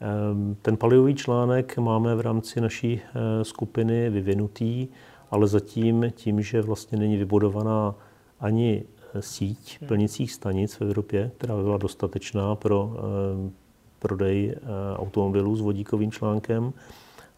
Ehm, 0.00 0.56
ten 0.62 0.76
palivový 0.76 1.14
článek 1.14 1.78
máme 1.78 2.14
v 2.14 2.20
rámci 2.20 2.60
naší 2.60 3.00
eh, 3.00 3.44
skupiny 3.44 4.10
vyvinutý, 4.10 4.88
ale 5.30 5.46
zatím 5.46 6.12
tím, 6.14 6.42
že 6.42 6.62
vlastně 6.62 6.98
není 6.98 7.16
vybudovaná 7.16 7.94
ani 8.40 8.84
eh, 9.14 9.22
síť 9.22 9.86
plnicích 9.86 10.32
stanic 10.32 10.74
v 10.74 10.82
Evropě, 10.82 11.30
která 11.36 11.56
by 11.56 11.62
byla 11.62 11.78
dostatečná 11.78 12.54
pro 12.54 12.96
ehm, 12.96 13.52
prodej 13.98 14.54
eh, 14.56 14.60
automobilů 14.96 15.56
s 15.56 15.60
vodíkovým 15.60 16.12
článkem, 16.12 16.72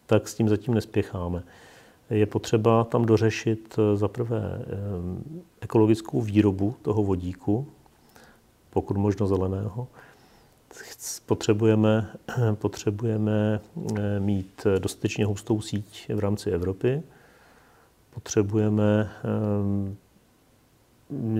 tak 0.05 0.27
s 0.27 0.35
tím 0.35 0.49
zatím 0.49 0.73
nespěcháme 0.73 1.43
je 2.11 2.25
potřeba 2.25 2.83
tam 2.83 3.05
dořešit 3.05 3.79
eh, 3.79 3.97
za 3.97 4.07
prvé 4.07 4.61
eh, 4.61 4.65
ekologickou 5.61 6.21
výrobu 6.21 6.75
toho 6.81 7.03
vodíku, 7.03 7.67
pokud 8.69 8.97
možno 8.97 9.27
zeleného, 9.27 9.87
potřebujeme, 11.25 12.11
potřebujeme 12.53 13.59
eh, 13.97 14.19
mít 14.19 14.67
dostatečně 14.79 15.25
hustou 15.25 15.61
síť 15.61 16.09
v 16.13 16.19
rámci 16.19 16.49
Evropy, 16.49 17.03
potřebujeme 18.09 19.11
eh, 19.23 19.95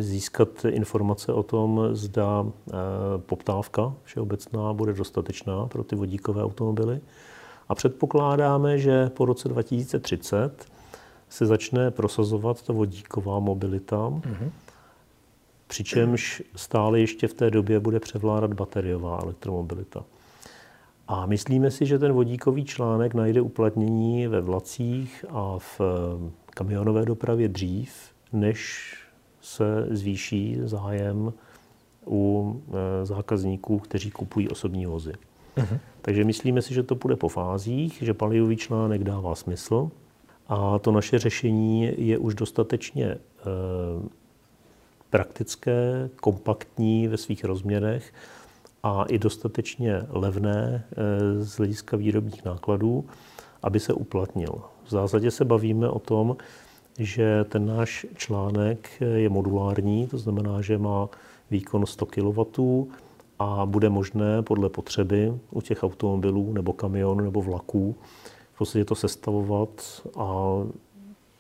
získat 0.01 0.65
informace 0.65 1.33
o 1.33 1.43
tom, 1.43 1.81
zda 1.91 2.45
poptávka 3.17 3.93
všeobecná 4.03 4.73
bude 4.73 4.93
dostatečná 4.93 5.65
pro 5.65 5.83
ty 5.83 5.95
vodíkové 5.95 6.43
automobily. 6.43 7.01
A 7.71 7.75
předpokládáme, 7.75 8.79
že 8.79 9.09
po 9.09 9.25
roce 9.25 9.49
2030 9.49 10.65
se 11.29 11.45
začne 11.45 11.91
prosazovat 11.91 12.61
ta 12.61 12.73
vodíková 12.73 13.39
mobilita. 13.39 13.97
Mm-hmm 13.97 14.51
přičemž 15.71 16.43
stále 16.55 16.99
ještě 16.99 17.27
v 17.27 17.33
té 17.33 17.51
době 17.51 17.79
bude 17.79 17.99
převládat 17.99 18.53
bateriová 18.53 19.19
elektromobilita. 19.23 20.03
A 21.07 21.25
myslíme 21.25 21.71
si, 21.71 21.85
že 21.85 21.99
ten 21.99 22.13
vodíkový 22.13 22.65
článek 22.65 23.13
najde 23.13 23.41
uplatnění 23.41 24.27
ve 24.27 24.41
vlacích 24.41 25.25
a 25.29 25.55
v 25.59 25.81
eh, 25.81 26.31
kamionové 26.49 27.05
dopravě 27.05 27.47
dřív, 27.47 27.93
než 28.33 28.93
se 29.41 29.87
zvýší 29.91 30.57
zájem 30.63 31.33
u 32.07 32.55
eh, 32.67 33.05
zákazníků, 33.05 33.79
kteří 33.79 34.11
kupují 34.11 34.49
osobní 34.49 34.85
vozy. 34.85 35.13
Uh-huh. 35.57 35.79
Takže 36.01 36.23
myslíme 36.23 36.61
si, 36.61 36.73
že 36.73 36.83
to 36.83 36.95
půjde 36.95 37.15
po 37.15 37.27
fázích, 37.27 37.97
že 38.01 38.13
palivový 38.13 38.57
článek 38.57 39.03
dává 39.03 39.35
smysl 39.35 39.91
a 40.47 40.79
to 40.79 40.91
naše 40.91 41.19
řešení 41.19 41.93
je 41.97 42.17
už 42.17 42.35
dostatečně 42.35 43.05
eh, 43.05 43.19
praktické, 45.09 46.09
kompaktní 46.15 47.07
ve 47.07 47.17
svých 47.17 47.43
rozměrech 47.43 48.13
a 48.83 49.03
i 49.03 49.19
dostatečně 49.19 50.01
levné 50.09 50.83
eh, 50.91 51.43
z 51.43 51.57
hlediska 51.57 51.97
výrobních 51.97 52.45
nákladů, 52.45 53.05
aby 53.63 53.79
se 53.79 53.93
uplatnil. 53.93 54.61
V 54.85 54.89
zásadě 54.89 55.31
se 55.31 55.45
bavíme 55.45 55.89
o 55.89 55.99
tom, 55.99 56.37
že 56.99 57.43
ten 57.43 57.65
náš 57.65 58.05
článek 58.15 58.89
je 59.15 59.29
modulární, 59.29 60.07
to 60.07 60.17
znamená, 60.17 60.61
že 60.61 60.77
má 60.77 61.09
výkon 61.51 61.85
100 61.85 62.05
kW 62.05 62.41
a 63.41 63.65
bude 63.65 63.89
možné 63.89 64.41
podle 64.41 64.69
potřeby 64.69 65.33
u 65.51 65.61
těch 65.61 65.83
automobilů 65.83 66.53
nebo 66.53 66.73
kamionů 66.73 67.23
nebo 67.23 67.41
vlaků 67.41 67.95
v 68.53 68.57
podstatě 68.57 68.85
to 68.85 68.95
sestavovat 68.95 70.01
a 70.17 70.43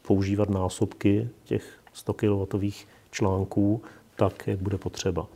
používat 0.07 0.49
násobky 0.49 1.29
těch 1.43 1.79
100 1.93 2.13
kW 2.13 2.65
článků 3.11 3.81
tak, 4.15 4.47
jak 4.47 4.59
bude 4.59 4.77
potřeba. 4.77 5.27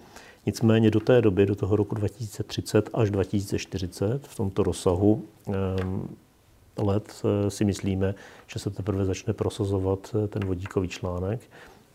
Nicméně 0.46 0.92
do 0.92 1.00
té 1.00 1.22
doby, 1.22 1.46
do 1.46 1.56
toho 1.56 1.76
roku 1.76 1.96
2030 1.96 2.90
až 2.94 3.12
2040, 3.12 4.28
v 4.28 4.36
tomto 4.36 4.64
rozsahu 4.64 5.24
ehm, 5.48 6.10
let 6.78 7.22
eh, 7.24 7.52
si 7.52 7.66
myslíme, 7.66 8.16
že 8.48 8.60
se 8.60 8.70
teprve 8.70 9.06
začne 9.06 9.34
prosazovat 9.34 10.16
eh, 10.24 10.28
ten 10.28 10.46
vodíkový 10.46 10.88
článek, 10.88 11.42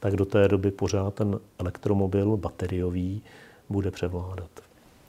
tak 0.00 0.16
do 0.16 0.24
té 0.24 0.48
doby 0.48 0.70
pořád 0.70 1.14
ten 1.14 1.40
elektromobil 1.58 2.36
bateriový 2.36 3.22
bude 3.70 3.90
převládat. 3.90 4.50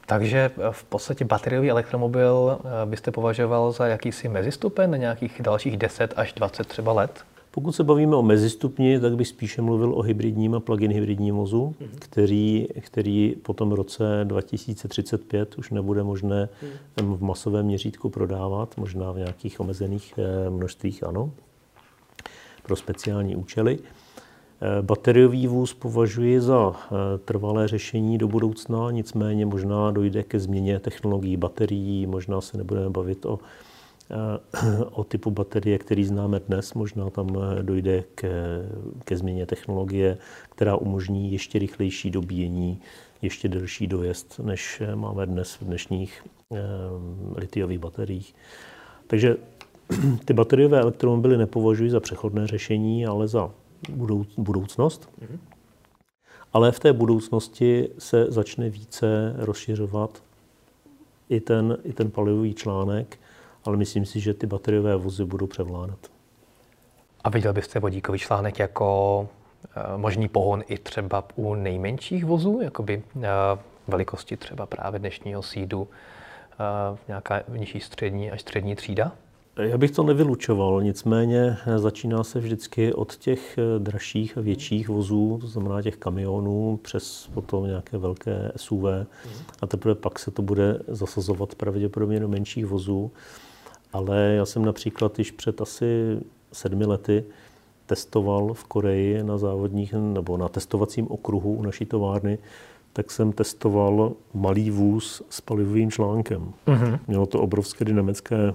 Takže 0.06 0.52
eh, 0.58 0.72
v 0.72 0.84
podstatě 0.84 1.26
bateriový 1.26 1.70
elektromobil 1.70 2.60
byste 2.86 3.12
považoval 3.12 3.72
za 3.72 3.88
jakýsi 3.88 4.30
mezistupen 4.30 4.92
na 4.92 4.98
nějakých 4.98 5.42
dalších 5.42 5.78
10 5.78 6.14
až 6.16 6.34
20 6.34 6.68
třeba 6.68 6.94
let? 6.94 7.24
Pokud 7.52 7.72
se 7.72 7.84
bavíme 7.84 8.16
o 8.16 8.22
mezistupni, 8.22 9.00
tak 9.00 9.16
bych 9.16 9.28
spíše 9.28 9.62
mluvil 9.62 9.94
o 9.94 10.02
hybridním 10.02 10.56
a 10.56 10.60
plug-in 10.60 10.92
hybridním 10.92 11.36
vozu, 11.36 11.76
mm-hmm. 11.82 11.90
který, 12.00 12.68
který 12.80 13.36
po 13.44 13.54
tom 13.54 13.72
roce 13.72 14.04
2035 14.24 15.56
už 15.58 15.72
nebude 15.72 16.04
možné 16.04 16.50
mm. 17.02 17.16
v 17.16 17.24
masovém 17.24 17.66
měřítku 17.66 18.10
prodávat, 18.10 18.78
možná 18.78 19.12
v 19.12 19.18
nějakých 19.18 19.60
omezených 19.60 20.14
eh, 20.18 20.50
množstvích, 20.50 21.04
ano, 21.04 21.32
pro 22.64 22.76
speciální 22.76 23.36
účely. 23.36 23.80
Eh, 24.62 24.82
bateriový 24.82 25.48
vůz 25.48 25.74
považuji 25.74 26.42
za 26.42 26.74
eh, 26.76 27.18
trvalé 27.18 27.68
řešení 27.68 28.18
do 28.18 28.28
budoucna, 28.28 28.92
nicméně 28.92 29.46
možná 29.46 29.92
dojde 29.92 30.24
ke 30.24 30.40
změně 30.40 30.80
technologií 30.80 31.38
baterií, 31.38 32.08
možná 32.08 32.42
se 32.42 32.58
nebudeme 32.58 32.90
bavit 32.90 33.26
o 33.26 33.40
o 34.92 35.04
typu 35.04 35.32
baterie, 35.32 35.78
který 35.78 36.04
známe 36.04 36.40
dnes. 36.40 36.74
Možná 36.74 37.10
tam 37.10 37.38
eh, 37.38 37.64
dojde 37.64 38.04
ke, 38.16 38.32
ke 39.06 39.18
změně 39.18 39.46
technologie, 39.46 40.18
která 40.50 40.76
umožní 40.76 41.32
ještě 41.32 41.60
rychlejší 41.60 42.12
dobíjení, 42.12 42.82
ještě 43.22 43.48
delší 43.50 43.88
dojezd, 43.88 44.40
než 44.40 44.82
eh, 44.82 44.96
máme 44.96 45.26
dnes 45.26 45.56
v 45.56 45.64
dnešních 45.64 46.24
eh, 46.52 46.58
litiových 47.36 47.80
bateriích. 47.80 48.36
Takže 49.08 49.38
ty 50.26 50.34
bateriové 50.34 50.80
elektromobily 50.80 51.38
nepovažuji 51.38 51.90
za 51.90 52.00
přechodné 52.00 52.48
řešení, 52.48 53.06
ale 53.06 53.28
za 53.28 53.52
budoucnost. 54.38 55.10
Mm-hmm. 55.22 55.40
Ale 56.54 56.72
v 56.72 56.80
té 56.80 56.94
budoucnosti 56.94 57.90
se 57.98 58.26
začne 58.30 58.70
více 58.70 59.36
rozšiřovat 59.38 60.24
i 61.30 61.40
ten, 61.40 61.78
i 61.84 61.94
ten 61.94 62.12
palivový 62.12 62.54
článek, 62.54 63.20
ale 63.66 63.78
myslím 63.78 64.06
si, 64.06 64.20
že 64.20 64.34
ty 64.34 64.48
bateriové 64.48 64.96
vozy 64.96 65.26
budou 65.26 65.48
převládat. 65.48 66.00
A 67.24 67.30
viděl 67.30 67.54
byste 67.54 67.80
vodíkový 67.80 68.20
článek 68.20 68.60
jako 68.60 69.28
eh, 69.76 69.98
možný 69.98 70.28
pohon 70.28 70.64
i 70.68 70.78
třeba 70.78 71.24
u 71.36 71.56
nejmenších 71.56 72.26
vozů, 72.26 72.60
jakoby 72.64 73.04
eh, 73.16 73.30
velikosti 73.88 74.38
třeba 74.38 74.66
právě 74.66 75.00
dnešního 75.00 75.42
sídu, 75.42 75.88
eh, 76.54 76.98
nějaká 77.08 77.44
nižší 77.48 77.80
střední 77.80 78.32
až 78.32 78.42
střední 78.42 78.76
třída? 78.76 79.12
Já 79.60 79.78
bych 79.78 79.92
to 79.92 80.04
nevylučoval, 80.04 80.84
nicméně 80.84 81.58
začíná 81.78 82.24
se 82.24 82.40
vždycky 82.40 82.94
od 82.94 83.16
těch 83.16 83.60
dražších 83.78 84.38
a 84.38 84.42
větších 84.42 84.90
vozů, 84.90 85.38
to 85.42 85.48
znamená 85.48 85.82
těch 85.82 85.98
kamionů, 85.98 86.80
přes 86.82 87.30
potom 87.34 87.68
nějaké 87.68 87.98
velké 87.98 88.52
SUV 88.56 88.84
a 89.62 89.68
teprve 89.68 89.96
pak 89.96 90.20
se 90.20 90.32
to 90.32 90.42
bude 90.42 90.80
zasazovat 90.88 91.56
pravděpodobně 91.56 92.20
do 92.20 92.28
menších 92.28 92.66
vozů. 92.66 93.12
Ale 93.94 94.18
já 94.18 94.46
jsem 94.46 94.66
například 94.66 95.20
již 95.20 95.32
před 95.32 95.62
asi 95.62 96.20
sedmi 96.54 96.86
lety 96.86 97.24
testoval 97.86 98.54
v 98.54 98.64
Koreji 98.64 99.24
na 99.24 99.38
závodních 99.38 99.94
nebo 99.94 100.38
na 100.38 100.50
testovacím 100.50 101.08
okruhu 101.08 101.54
u 101.54 101.62
naší 101.62 101.86
továrny, 101.86 102.38
tak 102.94 103.12
jsem 103.12 103.32
testoval 103.32 104.12
malý 104.34 104.72
vůz 104.72 105.24
s 105.30 105.42
palivovým 105.42 105.92
článkem. 105.92 106.54
Uh-huh. 106.68 107.00
Mělo 107.08 107.26
to 107.26 107.40
obrovské 107.40 107.86
dynamické 107.86 108.36
e, 108.36 108.54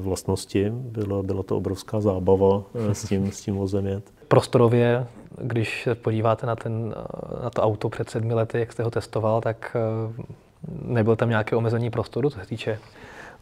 vlastnosti, 0.00 0.70
byla, 0.70 1.22
byla 1.22 1.42
to 1.42 1.56
obrovská 1.56 2.00
zábava 2.00 2.62
e, 2.90 2.94
s, 2.94 3.08
tím, 3.08 3.32
s 3.32 3.40
tím 3.40 3.54
vozem 3.54 3.86
jet. 3.86 4.12
Prostorově, 4.28 5.06
když 5.40 5.82
se 5.82 5.94
podíváte 5.94 6.46
na, 6.46 6.56
ten, 6.56 6.94
na 7.42 7.50
to 7.50 7.62
auto 7.62 7.88
před 7.88 8.10
sedmi 8.10 8.34
lety, 8.34 8.58
jak 8.58 8.72
jste 8.72 8.82
ho 8.82 8.90
testoval, 8.90 9.40
tak 9.40 9.76
e, 9.76 10.22
nebyl 10.82 11.16
tam 11.16 11.28
nějaké 11.28 11.56
omezení 11.56 11.90
prostoru, 11.90 12.30
co 12.30 12.38
se 12.38 12.46
týče 12.46 12.78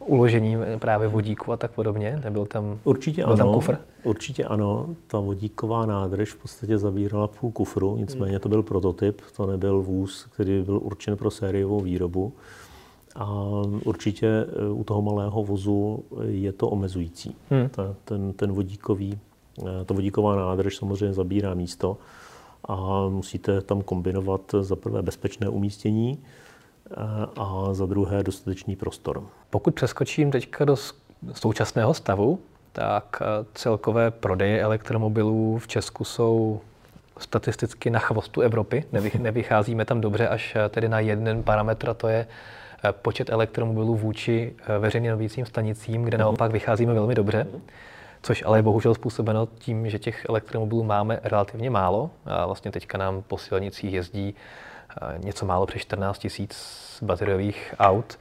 uložení 0.07 0.57
právě 0.79 1.09
vodíku 1.09 1.53
a 1.53 1.57
tak 1.57 1.71
podobně? 1.71 2.21
Nebyl 2.25 2.47
tam, 2.47 2.79
určitě 2.85 3.23
byl 3.23 3.33
ano, 3.33 3.45
tam 3.45 3.55
kufr? 3.55 3.77
Určitě 4.05 4.45
ano. 4.45 4.87
Ta 5.07 5.21
vodíková 5.21 5.87
nádrž 5.87 6.33
v 6.33 6.37
podstatě 6.37 6.79
zabírala 6.79 7.27
půl 7.27 7.51
kufru, 7.51 7.97
nicméně 7.97 8.39
to 8.39 8.49
byl 8.49 8.63
prototyp, 8.63 9.21
to 9.37 9.47
nebyl 9.47 9.83
vůz, 9.83 10.27
který 10.33 10.63
byl 10.63 10.81
určen 10.83 11.17
pro 11.17 11.31
sériovou 11.31 11.81
výrobu. 11.81 12.33
A 13.17 13.45
určitě 13.85 14.27
e, 14.27 14.71
u 14.71 14.85
toho 14.85 15.03
malého 15.03 15.45
vozu 15.45 16.05
je 16.27 16.53
to 16.53 16.69
omezující. 16.69 17.37
Hmm. 17.51 17.69
Ta, 17.69 17.95
ten, 18.05 18.33
ten 18.33 18.53
vodíkový, 18.53 19.19
e, 19.59 19.85
ta 19.85 19.95
vodíková 19.95 20.37
nádrž 20.37 20.77
samozřejmě 20.77 21.15
zabírá 21.15 21.55
místo 21.55 21.97
a 22.65 23.09
musíte 23.09 23.61
tam 23.61 23.83
kombinovat 23.83 24.41
za 24.61 24.77
prvé 24.77 25.03
bezpečné 25.03 25.49
umístění, 25.49 26.19
a 27.37 27.69
za 27.73 27.87
druhé 27.87 28.23
dostatečný 28.23 28.77
prostor. 28.77 29.23
Pokud 29.51 29.75
přeskočím 29.75 30.31
teďka 30.31 30.65
do 30.65 30.77
současného 31.33 31.95
stavu, 31.95 32.39
tak 32.73 33.23
eh, 33.23 33.47
celkové 33.55 34.11
prodeje 34.11 34.63
elektromobilů 34.63 35.59
v 35.59 35.69
Česku 35.69 36.05
jsou 36.05 36.61
statisticky 37.19 37.91
na 37.91 37.99
chvostu 37.99 38.41
Evropy. 38.41 38.85
Nevycházíme 39.19 39.85
tam 39.85 40.01
dobře 40.01 40.29
až 40.29 40.57
eh, 40.57 40.69
tedy 40.69 40.89
na 40.89 41.01
jeden 41.01 41.43
parametr, 41.43 41.91
a 41.91 41.95
to 41.95 42.09
je 42.09 42.27
eh, 42.85 42.93
počet 42.93 43.31
elektromobilů 43.31 43.97
vůči 43.97 44.55
veřejně 44.79 45.11
novícím 45.11 45.47
stanicím, 45.47 46.03
kde 46.03 46.19
naopak 46.19 46.53
vycházíme 46.53 46.95
velmi 46.95 47.15
dobře. 47.15 47.47
Což 48.23 48.43
ale 48.47 48.59
je 48.59 48.63
bohužel 48.63 48.95
způsobeno 48.95 49.49
tím, 49.59 49.91
že 49.91 49.99
těch 49.99 50.25
elektromobilů 50.29 50.85
máme 50.85 51.21
relativně 51.23 51.71
málo. 51.71 52.11
A 52.27 52.47
vlastně 52.47 52.71
teďka 52.71 52.99
nám 52.99 53.23
po 53.23 53.39
silnicích 53.39 53.93
jezdí 53.93 54.35
něco 55.19 55.47
málo 55.47 55.67
přes 55.67 55.83
14 55.83 56.19
tisíc 56.19 56.57
bateriových 57.03 57.75
aut. 57.79 58.19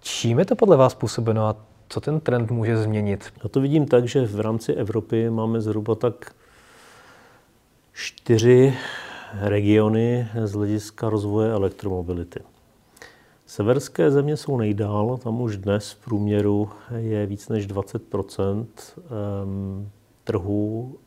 Čím 0.00 0.38
je 0.38 0.44
to 0.44 0.56
podle 0.56 0.76
vás 0.76 0.92
způsobeno 0.92 1.46
a 1.46 1.56
co 1.88 2.00
ten 2.00 2.20
trend 2.20 2.50
může 2.50 2.76
změnit? 2.76 3.32
Já 3.42 3.48
to 3.48 3.60
vidím 3.60 3.86
tak, 3.86 4.08
že 4.08 4.26
v 4.26 4.40
rámci 4.40 4.72
Evropy 4.72 5.30
máme 5.30 5.60
zhruba 5.60 5.94
tak 5.94 6.34
čtyři 7.92 8.74
regiony 9.40 10.28
z 10.44 10.52
hlediska 10.52 11.10
rozvoje 11.10 11.52
elektromobility. 11.52 12.40
Severské 13.46 14.10
země 14.10 14.36
jsou 14.36 14.56
nejdál, 14.56 15.16
tam 15.16 15.40
už 15.40 15.56
dnes 15.56 15.90
v 15.90 16.04
průměru 16.04 16.70
je 16.96 17.26
víc 17.26 17.48
než 17.48 17.68
20% 17.68 18.66
trhu 20.24 20.98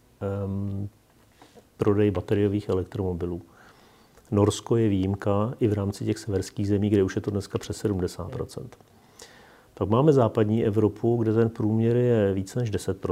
prodej 1.78 2.12
bateriových 2.12 2.70
elektromobilů. 2.70 3.42
Norsko 4.32 4.76
je 4.76 4.90
výjimka 4.90 5.54
i 5.60 5.68
v 5.68 5.74
rámci 5.74 6.06
těch 6.06 6.18
severských 6.18 6.68
zemí, 6.68 6.90
kde 6.90 7.04
už 7.04 7.16
je 7.16 7.22
to 7.22 7.32
dneska 7.32 7.58
přes 7.58 7.84
70% 7.86 8.68
Pak 9.74 9.90
máme 9.90 10.14
západní 10.14 10.66
Evropu, 10.66 11.18
kde 11.18 11.34
ten 11.34 11.50
průměr 11.50 11.96
je 11.96 12.34
více 12.34 12.60
než 12.60 12.70
10 12.70 13.06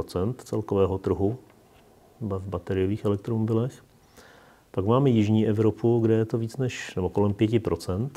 celkového 0.44 0.98
trhu 0.98 1.38
v 2.20 2.48
bateriových 2.48 3.04
elektromobilech. 3.04 3.82
Pak 4.70 4.86
máme 4.86 5.10
jižní 5.10 5.46
Evropu, 5.46 6.00
kde 6.00 6.14
je 6.14 6.24
to 6.24 6.38
víc 6.38 6.56
než, 6.56 6.94
nebo 6.94 7.08
kolem 7.08 7.32
5% 7.32 8.08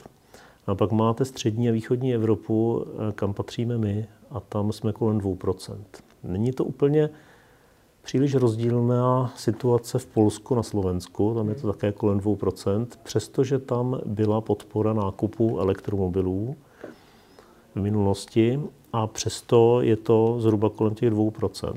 A 0.68 0.76
pak 0.76 0.92
máte 0.92 1.26
střední 1.26 1.70
a 1.70 1.72
východní 1.72 2.14
Evropu, 2.14 2.86
kam 3.16 3.34
patříme 3.34 3.78
my, 3.78 4.08
a 4.32 4.40
tam 4.40 4.72
jsme 4.72 4.94
kolem 4.94 5.20
2% 5.20 5.78
Není 6.24 6.52
to 6.52 6.66
úplně 6.66 7.10
příliš 8.10 8.36
rozdílná 8.36 9.34
situace 9.38 10.00
v 10.00 10.06
Polsku 10.06 10.56
na 10.56 10.64
Slovensku, 10.64 11.34
tam 11.34 11.50
je 11.50 11.56
to 11.56 11.74
také 11.74 11.92
kolem 11.92 12.20
2%, 12.20 12.88
přestože 13.04 13.60
tam 13.60 14.02
byla 14.06 14.42
podpora 14.42 14.94
nákupu 14.94 15.60
elektromobilů 15.60 16.56
v 17.76 17.82
minulosti 17.82 18.60
a 18.94 19.08
přesto 19.08 19.82
je 19.82 19.96
to 19.96 20.36
zhruba 20.40 20.70
kolem 20.70 20.96
těch 20.96 21.12
2%. 21.14 21.76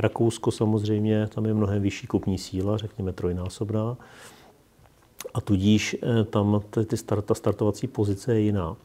Rakousko 0.00 0.50
samozřejmě, 0.50 1.26
tam 1.26 1.46
je 1.46 1.54
mnohem 1.54 1.82
vyšší 1.82 2.06
kupní 2.06 2.38
síla, 2.38 2.76
řekněme 2.76 3.12
trojnásobná, 3.12 3.96
a 5.34 5.40
tudíž 5.40 5.96
eh, 6.02 6.24
tam 6.24 6.62
ty 6.86 6.96
start, 6.96 7.24
ta 7.24 7.34
startovací 7.34 7.86
pozice 7.86 8.34
je 8.34 8.40
jiná. 8.40 8.76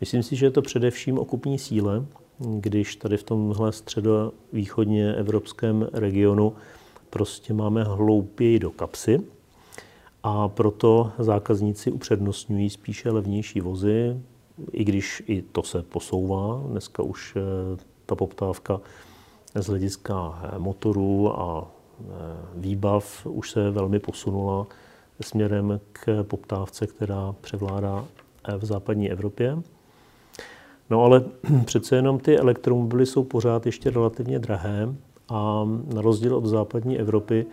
Myslím 0.00 0.22
si, 0.22 0.36
že 0.36 0.46
je 0.46 0.50
to 0.50 0.62
především 0.62 1.18
o 1.18 1.24
kupní 1.24 1.58
síle, 1.58 2.06
když 2.38 2.96
tady 2.96 3.16
v 3.16 3.22
tomhle 3.22 3.72
středovýchodně 3.72 5.14
evropském 5.14 5.88
regionu 5.92 6.52
prostě 7.10 7.54
máme 7.54 7.84
hloupěji 7.84 8.58
do 8.58 8.70
kapsy 8.70 9.20
a 10.22 10.48
proto 10.48 11.12
zákazníci 11.18 11.90
upřednostňují 11.90 12.70
spíše 12.70 13.10
levnější 13.10 13.60
vozy, 13.60 14.20
i 14.72 14.84
když 14.84 15.22
i 15.26 15.42
to 15.42 15.62
se 15.62 15.82
posouvá. 15.82 16.62
Dneska 16.66 17.02
už 17.02 17.36
eh, 17.36 17.40
ta 18.06 18.14
poptávka 18.14 18.80
z 19.54 19.66
hlediska 19.66 20.42
eh, 20.42 20.58
motorů 20.58 21.40
a 21.40 21.70
eh, 22.00 22.04
výbav 22.54 23.26
už 23.26 23.50
se 23.50 23.70
velmi 23.70 23.98
posunula 23.98 24.66
směrem 25.20 25.80
k 25.92 26.24
poptávce, 26.24 26.86
která 26.86 27.34
převládá 27.40 28.06
v 28.58 28.64
západní 28.64 29.10
Evropě. 29.10 29.58
No 30.90 31.04
ale 31.04 31.24
přece 31.64 31.96
jenom 31.96 32.18
ty 32.18 32.38
elektromobily 32.38 33.06
jsou 33.06 33.24
pořád 33.24 33.66
ještě 33.66 33.90
relativně 33.90 34.38
drahé 34.38 34.94
a 35.28 35.68
na 35.94 36.02
rozdíl 36.02 36.36
od 36.36 36.46
západní 36.46 36.98
Evropy 36.98 37.46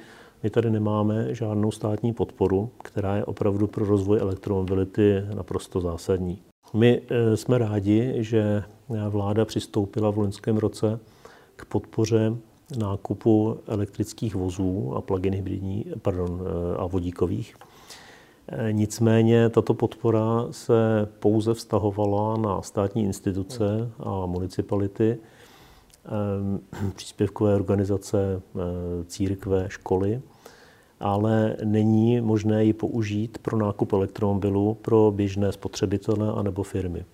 my 0.44 0.50
tady 0.50 0.70
nemáme 0.70 1.36
žádnou 1.36 1.72
státní 1.72 2.14
podporu, 2.14 2.70
která 2.84 3.16
je 3.16 3.26
opravdu 3.26 3.68
pro 3.68 3.86
rozvoj 3.86 4.20
elektromobility 4.20 5.24
naprosto 5.36 5.82
zásadní. 5.82 6.42
My 6.74 7.02
eh, 7.10 7.38
jsme 7.38 7.58
rádi, 7.58 8.14
že 8.18 8.64
vláda 9.10 9.46
přistoupila 9.46 10.10
v 10.10 10.18
loňském 10.18 10.58
roce 10.58 11.00
k 11.56 11.66
podpoře 11.66 12.36
nákupu 12.78 13.58
elektrických 13.68 14.36
vozů 14.36 14.94
a 14.96 15.02
plug-in 15.02 15.34
hybridní, 15.34 15.86
pardon, 16.02 16.42
eh, 16.42 16.78
a 16.78 16.86
vodíkových 16.86 17.56
nicméně 18.72 19.50
tato 19.50 19.74
podpora 19.74 20.48
se 20.52 21.08
pouze 21.20 21.54
vztahovala 21.54 22.38
na 22.38 22.62
státní 22.62 23.04
instituce 23.04 23.90
a 24.00 24.26
municipality, 24.26 25.18
eh, 26.06 26.92
příspěvkové 26.96 27.56
organizace, 27.56 28.42
eh, 28.56 28.60
církve, 29.06 29.66
školy, 29.68 30.22
ale 31.00 31.56
není 31.64 32.22
možné 32.22 32.66
ji 32.66 32.74
použít 32.74 33.38
pro 33.38 33.58
nákup 33.58 33.94
elektromobilů 33.94 34.74
pro 34.82 35.12
běžné 35.16 35.52
spotřebitele 35.52 36.32
anebo 36.32 36.64
firmy. 36.64 37.06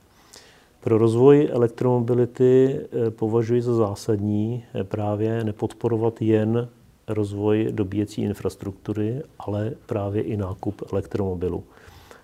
Pro 0.80 0.98
rozvoj 0.98 1.50
elektromobility 1.52 2.80
považuji 3.10 3.62
za 3.62 3.74
zásadní 3.76 4.64
právě 4.84 5.44
nepodporovat 5.44 6.22
jen 6.22 6.70
rozvoj 7.10 7.68
dobíjecí 7.72 8.22
infrastruktury, 8.22 9.22
ale 9.40 9.72
právě 9.86 10.22
i 10.22 10.38
nákup 10.38 10.82
elektromobilů. 10.92 11.64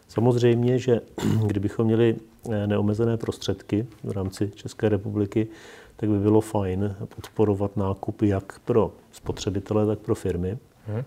Samozřejmě, 0.08 0.80
že 0.80 1.02
kdybychom 1.48 1.86
měli 1.86 2.15
eh, 2.52 2.67
neomezené 2.67 3.17
prostředky 3.17 3.88
v 4.04 4.12
rámci 4.12 4.52
České 4.56 4.89
republiky, 4.89 5.48
tak 5.95 6.10
by 6.10 6.19
bylo 6.19 6.41
fajn 6.41 6.95
podporovat 7.15 7.78
nákup 7.78 8.21
jak 8.21 8.60
pro 8.60 8.91
spotřebitele, 9.12 9.86
tak 9.86 10.00
pro 10.00 10.15
firmy. 10.15 10.58
Hmm. 10.88 11.04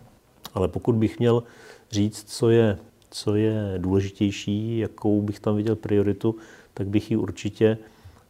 Ale 0.54 0.68
pokud 0.68 0.94
bych 0.94 1.18
měl 1.18 1.42
říct, 1.90 2.24
co 2.26 2.50
je, 2.50 2.78
co 3.10 3.34
je 3.34 3.74
důležitější, 3.78 4.78
jakou 4.78 5.22
bych 5.22 5.40
tam 5.40 5.56
viděl 5.56 5.76
prioritu, 5.76 6.36
tak 6.74 6.86
bych 6.86 7.10
ji 7.10 7.16
určitě 7.16 7.78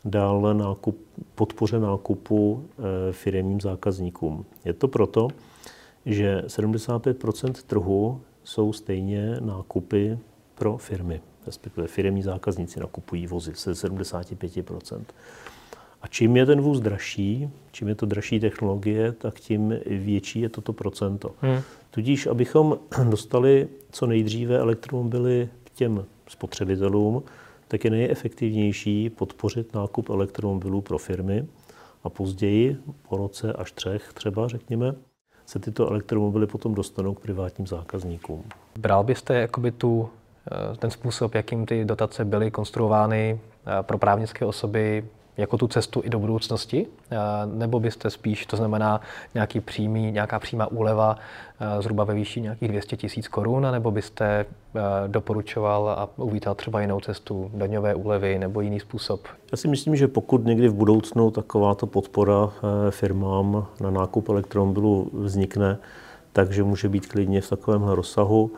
dal 0.05 0.55
nákup, 0.55 0.99
podpoře 1.35 1.79
nákupu 1.79 2.65
eh, 2.79 3.13
firmním 3.13 3.61
zákazníkům. 3.61 4.45
Je 4.65 4.73
to 4.73 4.89
proto, 4.89 5.29
že 6.07 6.43
75% 6.47 7.53
trhu 7.67 8.21
jsou 8.45 8.73
stejně 8.73 9.37
nákupy 9.41 10.19
pro 10.55 10.77
firmy, 10.77 11.21
respektive 11.47 11.87
firmní 11.87 12.23
zákazníci 12.23 12.81
nakupují 12.81 13.27
vozy 13.27 13.53
se 13.55 13.73
75% 13.73 15.05
a 16.03 16.07
čím 16.07 16.37
je 16.37 16.47
ten 16.47 16.61
vůz 16.61 16.81
dražší, 16.81 17.51
čím 17.71 17.89
je 17.89 17.95
to 17.95 18.07
dražší 18.07 18.41
technologie, 18.41 19.13
tak 19.13 19.41
tím 19.41 19.75
větší 19.87 20.41
je 20.41 20.49
toto 20.49 20.73
procento. 20.73 21.35
Hmm. 21.41 21.61
Tudíž, 21.91 22.27
abychom 22.27 22.79
dostali 23.11 23.69
co 23.91 24.07
nejdříve 24.07 24.59
elektromobily 24.59 25.49
k 25.65 25.71
těm 25.71 26.05
spotřebitelům, 26.29 27.23
tak 27.69 27.85
je 27.85 27.91
nejefektivnější 27.91 29.11
podpořit 29.11 29.75
nákup 29.75 30.11
elektromobilů 30.11 30.81
pro 30.81 30.99
firmy 30.99 31.47
a 32.05 32.11
později, 32.11 32.77
po 33.09 33.17
roce 33.17 33.53
až 33.53 33.73
třech 33.73 34.13
třeba, 34.13 34.49
řekněme, 34.49 34.95
se 35.47 35.59
tyto 35.59 35.91
elektromobily 35.91 36.47
potom 36.47 36.75
dostanou 36.75 37.15
k 37.15 37.21
privátním 37.21 37.67
zákazníkům. 37.67 38.45
Bral 38.79 39.05
byste 39.05 39.35
jakoby 39.35 39.71
tu, 39.71 40.09
eh, 40.53 40.77
ten 40.77 40.91
způsob, 40.91 41.35
jakým 41.35 41.67
ty 41.67 41.85
dotace 41.85 42.25
byly 42.25 42.51
konstruovány 42.51 43.41
eh, 43.67 43.83
pro 43.83 43.99
právnické 43.99 44.45
osoby 44.45 45.05
jako 45.39 45.59
tu 45.59 45.69
cestu 45.69 46.03
i 46.05 46.11
do 46.11 46.19
budoucnosti? 46.19 46.87
Eh, 47.11 47.17
nebo 47.47 47.81
byste 47.81 48.11
spíš, 48.11 48.47
to 48.47 48.57
znamená 48.57 49.01
nějaký 49.35 49.61
přímý, 49.61 50.13
nějaká 50.13 50.39
přímá 50.39 50.67
úleva 50.67 51.17
eh, 51.61 51.83
zhruba 51.83 52.05
ve 52.05 52.15
výši 52.15 52.41
nějakých 52.41 52.69
200 52.69 52.97
tisíc 52.97 53.29
korun, 53.29 53.67
nebo 53.73 53.91
byste 53.91 54.27
eh, 54.27 54.81
doporučoval 55.07 55.89
a 55.89 56.09
uvítal 56.17 56.55
třeba 56.55 56.81
jinou 56.81 57.01
cestu, 57.01 57.51
daňové 57.55 57.95
úlevy 57.95 58.39
nebo 58.39 58.61
jiný 58.61 58.81
způsob? 58.81 59.21
Já 59.53 59.57
si 59.59 59.69
myslím, 59.69 59.97
že 59.97 60.09
pokud 60.09 60.45
někdy 60.45 60.69
v 60.69 60.75
budoucnu 60.75 61.31
takováto 61.31 61.87
podpora 61.87 62.51
firmám 62.91 63.67
na 63.81 63.91
nákup 63.91 64.29
elektromobilů 64.29 65.11
vznikne, 65.13 65.79
takže 66.33 66.65
může 66.65 66.89
být 66.89 67.07
klidně 67.07 67.41
v 67.41 67.49
takovémhle 67.49 67.95
rozsahu. 67.95 68.51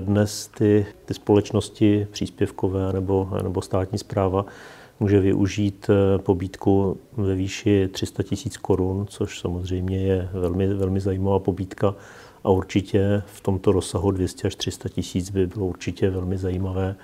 Dnes 0.00 0.46
ty, 0.48 0.86
ty 1.04 1.14
společnosti 1.14 2.06
příspěvkové 2.10 2.92
nebo, 2.92 3.28
nebo 3.42 3.62
státní 3.62 3.98
zpráva 3.98 4.44
může 5.02 5.20
využít 5.20 5.90
eh, 5.90 6.18
pobídku 6.18 6.98
ve 7.16 7.34
výši 7.34 7.88
300 7.92 8.22
tisíc 8.22 8.56
korun, 8.56 9.06
což 9.08 9.40
samozřejmě 9.40 9.98
je 9.98 10.28
velmi, 10.32 10.74
velmi 10.74 11.00
zajímavá 11.00 11.38
pobídka 11.38 11.94
a 12.44 12.50
určitě 12.50 13.22
v 13.26 13.40
tomto 13.40 13.72
rozsahu 13.72 14.10
200 14.10 14.46
až 14.46 14.54
300 14.54 14.88
tisíc 14.88 15.30
by 15.30 15.46
bylo 15.46 15.66
určitě 15.66 16.10
velmi 16.10 16.38
zajímavé 16.38 16.96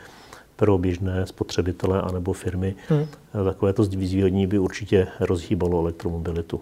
pro 0.57 0.79
běžné 0.79 1.27
spotřebitele 1.27 2.03
anebo 2.03 2.33
firmy. 2.33 2.75
Hmm. 2.89 3.07
Takovéto 3.45 3.85
zvýhodnění 3.85 4.47
by 4.47 4.59
určitě 4.59 5.07
rozhýbalo 5.21 5.81
elektromobilitu. 5.81 6.61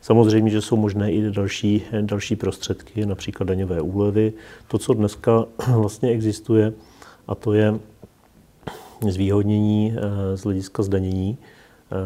Samozřejmě, 0.00 0.50
že 0.50 0.60
jsou 0.60 0.76
možné 0.76 1.12
i 1.12 1.30
další, 1.30 1.82
další 2.00 2.36
prostředky, 2.36 3.06
například 3.06 3.46
daňové 3.46 3.80
úlevy. 3.80 4.32
To, 4.68 4.78
co 4.78 4.94
dneska 4.94 5.44
vlastně 5.74 6.10
existuje, 6.10 6.72
a 7.28 7.34
to 7.34 7.52
je 7.52 7.74
zvýhodnění 9.08 9.96
eh, 9.96 10.36
z 10.36 10.42
hlediska 10.42 10.82
zdanění 10.82 11.38
eh, 11.38 11.96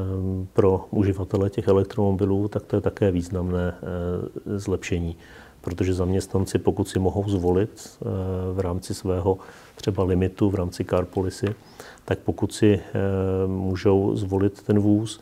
pro 0.53 0.87
uživatele 0.91 1.51
těch 1.51 1.69
elektromobilů, 1.69 2.49
tak 2.49 2.63
to 2.63 2.77
je 2.77 2.81
také 2.81 3.11
významné 3.11 3.75
eh, 3.75 4.59
zlepšení. 4.59 5.17
Protože 5.61 5.95
zaměstnanci, 5.95 6.59
pokud 6.59 6.89
si 6.89 6.99
mohou 6.99 7.29
zvolit 7.29 7.99
v 8.53 8.61
rámci 8.61 8.95
svého 8.95 9.39
třeba 9.75 10.05
limitu, 10.05 10.51
v 10.51 10.55
rámci 10.55 10.85
car 10.85 11.05
policy, 11.05 11.55
tak 12.05 12.19
pokud 12.19 12.53
si 12.53 12.81
můžou 13.47 14.17
zvolit 14.17 14.63
ten 14.63 14.79
vůz 14.79 15.21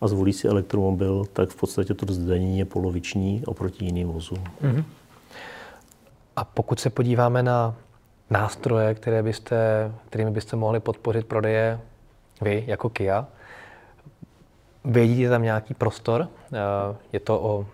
a 0.00 0.08
zvolí 0.08 0.32
si 0.32 0.48
elektromobil, 0.48 1.24
tak 1.32 1.50
v 1.50 1.56
podstatě 1.56 1.94
to 1.94 2.12
zdanění 2.12 2.58
je 2.58 2.64
poloviční 2.64 3.42
oproti 3.46 3.84
jiným 3.84 4.08
vozům. 4.08 4.44
Mm-hmm. 4.62 4.84
A 6.36 6.44
pokud 6.44 6.80
se 6.80 6.90
podíváme 6.90 7.42
na 7.42 7.74
nástroje, 8.30 8.94
které 8.94 9.22
byste, 9.22 9.92
kterými 10.06 10.30
byste 10.30 10.56
mohli 10.56 10.80
podpořit 10.80 11.26
prodeje 11.26 11.80
vy 12.42 12.64
jako 12.66 12.88
Kia? 12.88 13.26
Vědíte 14.84 15.30
tam 15.30 15.42
nějaký 15.42 15.74
prostor? 15.74 16.28
Eh, 16.52 16.96
je 17.12 17.20
to 17.20 17.40
o 17.40 17.66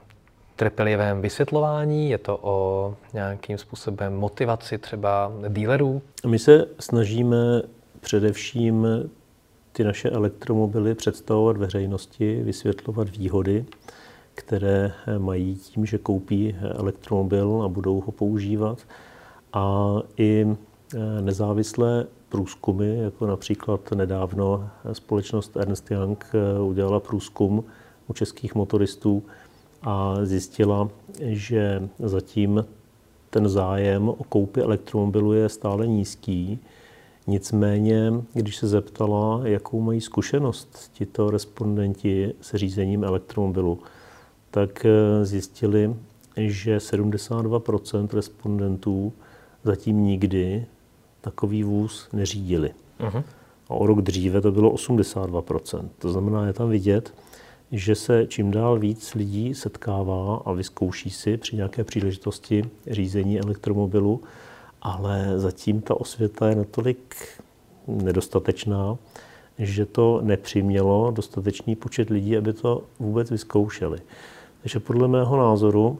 trpělivém 0.56 1.20
vysvětlování, 1.20 2.10
je 2.10 2.18
to 2.18 2.38
o 2.42 2.94
nějakým 3.12 3.58
způsobem 3.58 4.16
motivaci 4.16 4.78
třeba 4.78 5.32
dílerů? 5.48 6.02
My 6.26 6.38
se 6.38 6.66
snažíme 6.78 7.36
především 8.00 8.86
ty 9.72 9.84
naše 9.84 10.10
elektromobily 10.10 10.94
představovat 10.94 11.56
veřejnosti, 11.56 12.42
vysvětlovat 12.42 13.08
výhody, 13.08 13.64
které 14.34 14.92
mají 15.18 15.54
tím, 15.54 15.86
že 15.86 15.98
koupí 15.98 16.56
elektromobil 16.60 17.62
a 17.64 17.68
budou 17.68 18.00
ho 18.00 18.12
používat. 18.12 18.78
A 19.52 19.96
i 20.16 20.46
nezávislé 21.20 22.06
průzkumy, 22.28 22.98
jako 22.98 23.26
například 23.26 23.90
nedávno 23.90 24.70
společnost 24.92 25.56
Ernst 25.56 25.90
Young 25.90 26.26
udělala 26.64 27.00
průzkum 27.00 27.64
u 28.08 28.12
českých 28.12 28.54
motoristů 28.54 29.22
a 29.82 30.16
zjistila, 30.24 30.88
že 31.20 31.88
zatím 31.98 32.64
ten 33.30 33.48
zájem 33.48 34.08
o 34.08 34.24
koupi 34.28 34.60
elektromobilu 34.60 35.32
je 35.32 35.48
stále 35.48 35.86
nízký. 35.86 36.58
Nicméně, 37.26 38.12
když 38.34 38.56
se 38.56 38.68
zeptala, 38.68 39.40
jakou 39.44 39.80
mají 39.80 40.00
zkušenost 40.00 40.90
tito 40.92 41.30
respondenti 41.30 42.34
se 42.40 42.58
řízením 42.58 43.04
elektromobilu, 43.04 43.78
tak 44.50 44.86
eh, 44.86 45.24
zjistili, 45.24 45.94
že 46.36 46.78
72% 46.78 48.08
respondentů 48.12 49.12
zatím 49.64 50.04
nikdy 50.04 50.66
takový 51.20 51.62
vůz 51.62 52.08
neřídili. 52.12 52.70
Uh-huh. 53.00 53.24
A 53.68 53.74
o 53.74 53.86
rok 53.86 54.02
dříve 54.02 54.40
to 54.40 54.52
bylo 54.52 54.70
82% 54.74 55.88
To 55.98 56.12
znamená, 56.12 56.46
je 56.46 56.52
tam 56.52 56.70
vidět, 56.70 57.14
že 57.72 57.94
se 57.94 58.26
čím 58.26 58.50
dál 58.50 58.78
víc 58.78 59.14
lidí 59.14 59.54
setkává 59.54 60.42
a 60.44 60.52
vyzkouší 60.52 61.10
si 61.10 61.36
při 61.36 61.56
nějaké 61.56 61.84
příležitosti 61.84 62.70
řízení 62.86 63.40
elektromobilu, 63.40 64.20
ale 64.82 65.32
zatím 65.36 65.80
ta 65.80 66.00
osvěta 66.00 66.48
je 66.48 66.54
natolik 66.54 67.16
nedostatečná, 67.86 68.96
že 69.58 69.86
to 69.86 70.20
nepřimělo 70.22 71.10
dostatečný 71.10 71.76
počet 71.76 72.10
lidí, 72.10 72.36
aby 72.36 72.52
to 72.52 72.82
vůbec 72.98 73.30
vyzkoušeli. 73.30 73.98
Takže 74.62 74.80
podle 74.80 75.08
mého 75.08 75.36
názoru 75.36 75.98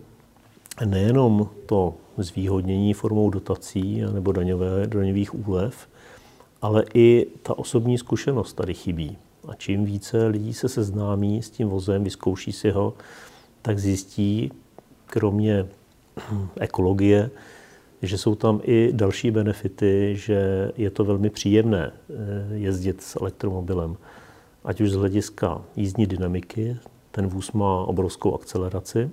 nejenom 0.85 1.49
to 1.67 1.95
zvýhodnění 2.17 2.95
formou 2.95 3.31
dotací 3.31 4.03
nebo 4.13 4.33
daňové, 4.33 4.87
daňových 4.87 5.49
úlev, 5.49 5.89
ale 6.63 6.85
i 6.95 7.27
ta 7.43 7.59
osobní 7.59 7.99
zkušenost 7.99 8.53
tady 8.53 8.75
chybí. 8.75 9.19
A 9.49 9.55
čím 9.55 9.85
více 9.85 10.27
lidí 10.27 10.55
se 10.55 10.69
seznámí 10.69 11.43
s 11.43 11.51
tím 11.51 11.69
vozem, 11.69 12.05
vyzkouší 12.05 12.53
si 12.53 12.71
ho, 12.71 12.95
tak 13.63 13.79
zjistí, 13.79 14.53
kromě 15.07 15.67
ekologie, 16.61 17.31
že 18.03 18.19
jsou 18.19 18.35
tam 18.35 18.61
i 18.63 18.91
další 18.93 19.31
benefity, 19.31 20.13
že 20.17 20.71
je 20.77 20.91
to 20.91 21.05
velmi 21.05 21.31
příjemné 21.31 21.93
eh, 21.93 22.15
jezdit 22.55 23.03
s 23.03 23.17
elektromobilem. 23.21 23.97
Ať 24.65 24.81
už 24.81 24.91
z 24.91 24.95
hlediska 24.95 25.63
jízdní 25.77 26.07
dynamiky, 26.07 26.77
ten 27.11 27.27
vůz 27.27 27.53
má 27.53 27.85
obrovskou 27.85 28.35
akceleraci, 28.35 29.11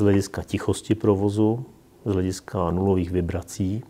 z 0.00 0.02
hlediska 0.02 0.42
tichosti 0.42 0.94
provozu, 0.94 1.64
z 2.04 2.12
hlediska 2.12 2.70
nulových 2.70 3.10
vibrací, 3.10 3.82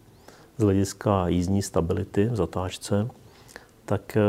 z 0.58 0.62
hlediska 0.62 1.28
jízdní 1.28 1.62
stability 1.62 2.24
v 2.26 2.36
zatáčce, 2.36 3.08
tak 3.84 4.16
eh, 4.16 4.20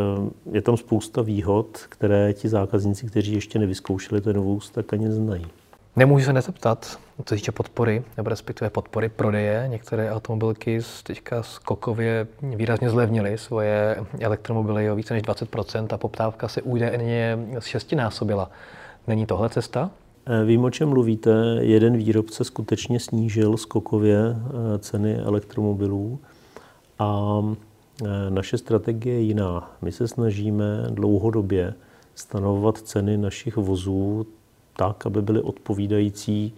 je 0.52 0.62
tam 0.62 0.78
spousta 0.78 1.22
výhod, 1.22 1.78
které 1.90 2.34
ti 2.34 2.50
zákazníci, 2.50 3.08
kteří 3.08 3.34
ještě 3.34 3.60
nevyzkoušeli 3.60 4.22
ten 4.22 4.40
vůz, 4.40 4.70
tak 4.70 4.94
ani 4.94 5.08
neznají. 5.08 5.46
Nemůžu 5.96 6.26
se 6.26 6.34
nezeptat, 6.34 7.00
co 7.26 7.36
týče 7.36 7.52
podpory, 7.52 8.04
nebo 8.18 8.30
respektive 8.30 8.70
podpory 8.70 9.10
prodeje. 9.10 9.66
Některé 9.68 10.12
automobilky 10.12 10.80
teďka 11.04 11.44
skokově 11.44 12.28
výrazně 12.42 12.90
zlevnily 12.90 13.38
svoje 13.38 13.96
elektromobily 14.20 14.92
o 14.92 14.96
více 14.96 15.14
než 15.14 15.24
20% 15.24 15.88
a 15.94 15.98
poptávka 15.98 16.48
se 16.48 16.62
údajně 16.62 17.38
z 17.60 17.66
šestinásobila. 17.66 18.52
Není 19.08 19.26
tohle 19.26 19.50
cesta? 19.50 19.92
Eh, 20.26 20.46
vím, 20.46 20.64
o 20.64 20.70
čem 20.70 20.90
mluvíte. 20.90 21.58
Jeden 21.60 21.98
výrobce 21.98 22.44
skutečně 22.44 23.00
snížil 23.00 23.58
skokově 23.58 24.18
eh, 24.18 24.80
ceny 24.80 25.16
elektromobilů 25.16 26.20
a 27.00 27.42
Eh, 28.04 28.30
naše 28.30 28.58
strategie 28.58 29.16
je 29.16 29.22
jiná. 29.22 29.78
My 29.82 29.92
se 29.92 30.08
snažíme 30.08 30.66
dlouhodobě 30.90 31.74
stanovovat 32.16 32.78
ceny 32.78 33.18
našich 33.18 33.58
vozů 33.58 34.28
tak, 34.76 35.06
aby 35.06 35.22
byly 35.22 35.42
odpovídající 35.42 36.54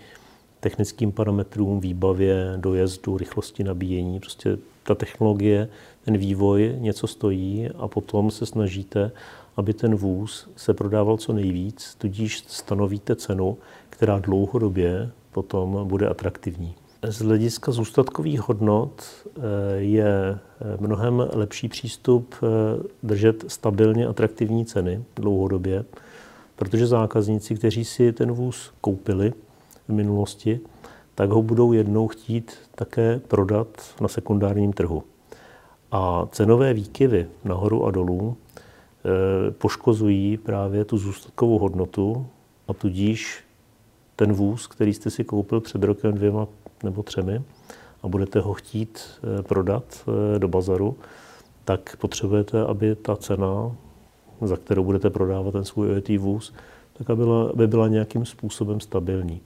technickým 0.60 1.12
parametrům, 1.12 1.80
výbavě, 1.80 2.54
dojezdu, 2.58 3.18
rychlosti 3.18 3.64
nabíjení. 3.64 4.20
Prostě 4.20 4.58
ta 4.84 4.96
technologie, 4.96 5.70
ten 6.06 6.18
vývoj 6.18 6.76
něco 6.80 7.08
stojí 7.08 7.70
a 7.78 7.88
potom 7.88 8.32
se 8.32 8.46
snažíte, 8.46 9.12
aby 9.58 9.74
ten 9.74 9.96
vůz 9.96 10.50
se 10.56 10.74
prodával 10.74 11.18
co 11.18 11.34
nejvíc, 11.34 11.96
tudíž 11.98 12.44
stanovíte 12.48 13.16
cenu, 13.16 13.58
která 13.90 14.20
dlouhodobě 14.20 15.12
potom 15.32 15.88
bude 15.88 16.08
atraktivní. 16.10 16.76
Z 17.08 17.22
hlediska 17.22 17.72
zůstatkových 17.72 18.42
hodnot 18.42 19.04
eh, 19.28 19.42
je 19.78 20.06
eh, 20.06 20.40
mnohem 20.80 21.28
lepší 21.34 21.68
přístup 21.68 22.36
eh, 22.36 22.48
držet 23.04 23.46
stabilně 23.48 24.08
atraktivní 24.08 24.66
ceny 24.66 25.04
dlouhodobě, 25.16 25.86
protože 26.56 26.88
zákazníci, 26.88 27.56
kteří 27.56 27.86
si 27.86 28.14
ten 28.14 28.32
vůz 28.32 28.72
koupili 28.82 29.34
v 29.88 29.94
minulosti, 29.94 30.60
tak 31.16 31.30
ho 31.30 31.42
budou 31.42 31.74
jednou 31.74 32.08
chtít 32.08 32.54
také 32.76 33.22
prodat 33.28 33.68
na 34.02 34.08
sekundárním 34.08 34.74
trhu. 34.74 35.04
A 35.92 36.28
cenové 36.32 36.74
výkyvy 36.74 37.28
nahoru 37.44 37.86
a 37.86 37.92
dolů 37.92 38.38
poškozují 39.58 40.38
právě 40.38 40.86
tu 40.86 40.98
zůstatkovou 40.98 41.60
hodnotu 41.60 42.28
a 42.68 42.74
tudíž 42.74 43.44
ten 44.16 44.34
vůz, 44.34 44.68
který 44.68 44.94
jste 44.94 45.10
si 45.10 45.24
koupil 45.24 45.62
před 45.62 45.84
rokem, 45.84 46.14
dvěma, 46.14 46.48
nebo 46.84 47.04
třemi 47.04 47.42
a 48.04 48.08
budete 48.08 48.40
ho 48.40 48.54
chtít 48.54 49.00
eh, 49.40 49.44
prodat 49.44 49.84
eh, 50.36 50.40
do 50.40 50.48
bazaru, 50.48 50.98
tak 51.66 51.96
potřebujete, 51.96 52.66
aby 52.66 52.96
ta 52.96 53.16
cena, 53.16 53.72
za 54.42 54.58
kterou 54.58 54.84
budete 54.84 55.10
prodávat 55.10 55.52
ten 55.52 55.66
svůj 55.66 55.90
ojetý 55.90 56.18
vůz, 56.18 56.54
tak 56.94 57.10
aby 57.10 57.24
byla, 57.24 57.50
aby 57.50 57.68
byla 57.68 57.88
nějakým 57.88 58.26
způsobem 58.26 58.80
stabilní. 58.80 59.42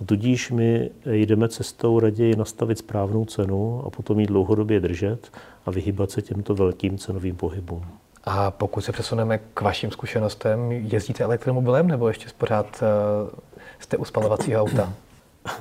A 0.00 0.04
tudíž 0.04 0.50
my 0.50 0.90
jdeme 1.06 1.48
cestou 1.48 2.00
raději 2.00 2.36
nastavit 2.36 2.78
správnou 2.78 3.24
cenu 3.24 3.82
a 3.86 3.90
potom 3.90 4.20
ji 4.20 4.26
dlouhodobě 4.26 4.80
držet 4.80 5.32
a 5.66 5.70
vyhybat 5.70 6.10
se 6.10 6.22
těmto 6.22 6.54
velkým 6.54 6.98
cenovým 6.98 7.36
pohybům. 7.36 7.84
A 8.24 8.50
pokud 8.50 8.80
se 8.80 8.92
přesuneme 8.92 9.38
k 9.54 9.60
vašim 9.60 9.90
zkušenostem, 9.90 10.72
jezdíte 10.72 11.24
elektromobilem 11.24 11.88
nebo 11.88 12.08
ještě 12.08 12.26
pořád 12.38 12.82
eh, 12.82 13.36
jste 13.78 13.96
u 13.96 14.04
spalovacího 14.04 14.62
auta? 14.62 14.92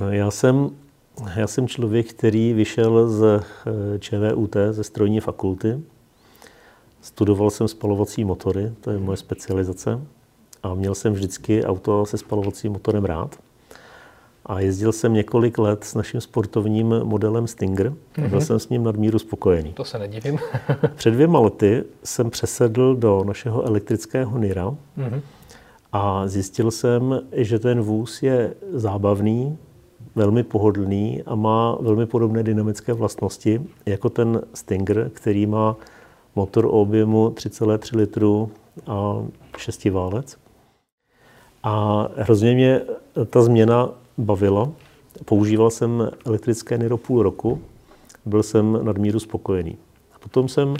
Já 0.10 0.32
jsem 0.32 0.70
já 1.36 1.48
jsem 1.48 1.68
člověk, 1.68 2.14
který 2.14 2.54
vyšel 2.54 3.10
z 3.10 3.24
eh, 3.26 4.00
ČVUT, 4.00 4.56
ze 4.72 4.84
strojní 4.84 5.20
fakulty. 5.20 5.80
Studoval 7.02 7.50
jsem 7.50 7.68
spalovací 7.68 8.26
motory, 8.26 8.72
to 8.82 8.92
je 8.92 8.98
moje 8.98 9.18
specializace. 9.18 10.02
A 10.64 10.74
měl 10.74 10.96
jsem 10.96 11.14
vždycky 11.14 11.66
auto 11.66 12.06
se 12.06 12.18
spalovacím 12.18 12.72
motorem 12.72 13.06
rád. 13.06 13.36
A 14.48 14.60
jezdil 14.60 14.92
jsem 14.92 15.14
několik 15.14 15.58
let 15.58 15.84
s 15.84 15.96
naším 15.96 16.22
sportovním 16.22 16.88
modelem 17.04 17.48
Stinger 17.48 17.88
a 17.88 17.94
byl 18.16 18.30
mm-hmm. 18.30 18.38
jsem 18.42 18.60
s 18.60 18.70
ním 18.70 18.84
nadmíru 18.84 19.20
spokojený. 19.20 19.74
To 19.74 19.86
se 19.86 20.00
nedivím. 20.00 20.40
Před 20.96 21.12
dvěma 21.12 21.40
lety 21.40 21.84
jsem 22.04 22.30
přesedl 22.30 22.96
do 22.96 23.24
našeho 23.24 23.64
elektrického 23.64 24.40
Nira 24.40 24.66
mm-hmm. 24.66 25.22
a 25.94 26.28
zjistil 26.28 26.72
jsem, 26.72 27.22
že 27.32 27.60
ten 27.60 27.82
vůz 27.82 28.24
je 28.24 28.54
zábavný, 28.74 29.58
velmi 30.16 30.44
pohodlný 30.44 31.24
a 31.26 31.36
má 31.36 31.78
velmi 31.82 32.06
podobné 32.06 32.44
dynamické 32.44 32.94
vlastnosti 32.94 33.62
jako 33.86 34.10
ten 34.10 34.42
Stinger, 34.54 35.12
který 35.14 35.46
má 35.46 35.76
motor 36.36 36.66
o 36.66 36.70
objemu 36.70 37.30
3,3 37.30 37.98
litru 37.98 38.52
a 38.88 39.24
šestiválec. 39.58 40.38
A 41.64 42.08
hrozně 42.18 42.54
mě 42.54 42.82
ta 43.30 43.42
změna 43.42 43.90
bavila. 44.18 44.72
Používal 45.26 45.70
jsem 45.70 46.10
elektrické 46.26 46.78
Niro 46.78 46.98
půl 46.98 47.24
roku, 47.24 47.62
byl 48.26 48.44
jsem 48.44 48.86
nadmíru 48.86 49.20
spokojený. 49.20 49.78
A 50.14 50.20
potom 50.20 50.50
jsem 50.50 50.76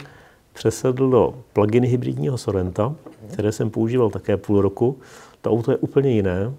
přesedl 0.54 1.10
do 1.10 1.34
plug-in 1.54 1.86
hybridního 1.86 2.38
Sorenta, 2.38 2.96
které 3.34 3.52
jsem 3.52 3.70
používal 3.70 4.10
také 4.10 4.38
půl 4.38 4.62
roku. 4.62 4.98
To 5.42 5.52
auto 5.52 5.72
je 5.72 5.78
úplně 5.78 6.12
jiné, 6.12 6.54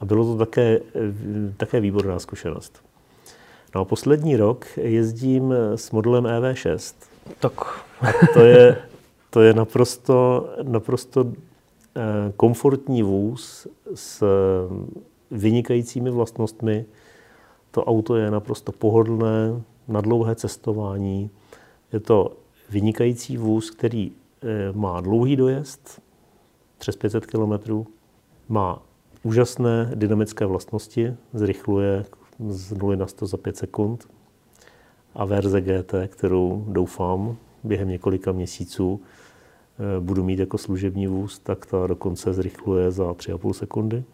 a 0.00 0.04
bylo 0.04 0.24
to 0.24 0.36
také, 0.36 0.80
také 1.56 1.80
výborná 1.80 2.18
zkušenost. 2.18 2.82
No 3.74 3.80
a 3.80 3.84
poslední 3.84 4.36
rok 4.36 4.66
jezdím 4.76 5.54
s 5.74 5.90
modelem 5.90 6.24
EV6. 6.24 6.94
Tak. 7.40 7.52
A 8.00 8.06
to 8.34 8.40
je, 8.40 8.76
to 9.30 9.40
je 9.40 9.54
naprosto, 9.54 10.48
naprosto 10.62 11.26
eh, 11.26 12.32
komfortní 12.36 13.02
vůz 13.02 13.66
s 13.94 14.24
vynikajícími 15.30 16.10
vlastnostmi. 16.10 16.84
To 17.70 17.84
auto 17.84 18.16
je 18.16 18.30
naprosto 18.30 18.72
pohodlné 18.72 19.62
na 19.88 20.00
dlouhé 20.00 20.34
cestování. 20.34 21.30
Je 21.92 22.00
to 22.00 22.36
vynikající 22.70 23.36
vůz, 23.36 23.70
který 23.70 24.12
eh, 24.12 24.72
má 24.72 25.00
dlouhý 25.00 25.36
dojezd, 25.36 26.02
přes 26.78 26.96
500 26.96 27.26
km, 27.26 27.84
má 28.48 28.82
úžasné 29.22 29.90
dynamické 29.94 30.46
vlastnosti, 30.46 31.14
zrychluje 31.32 32.04
z 32.48 32.72
0 32.72 32.96
na 32.96 33.06
100 33.06 33.26
za 33.26 33.36
5 33.36 33.56
sekund 33.56 34.08
a 35.14 35.24
verze 35.24 35.60
GT, 35.60 35.94
kterou 36.06 36.64
doufám 36.68 37.36
během 37.64 37.88
několika 37.88 38.32
měsíců 38.32 39.00
eh, 39.00 40.00
budu 40.00 40.24
mít 40.24 40.38
jako 40.38 40.58
služební 40.58 41.06
vůz, 41.06 41.38
tak 41.38 41.66
ta 41.66 41.86
dokonce 41.86 42.32
zrychluje 42.32 42.90
za 42.90 43.12
3,5 43.12 43.52
sekundy. 43.52 44.04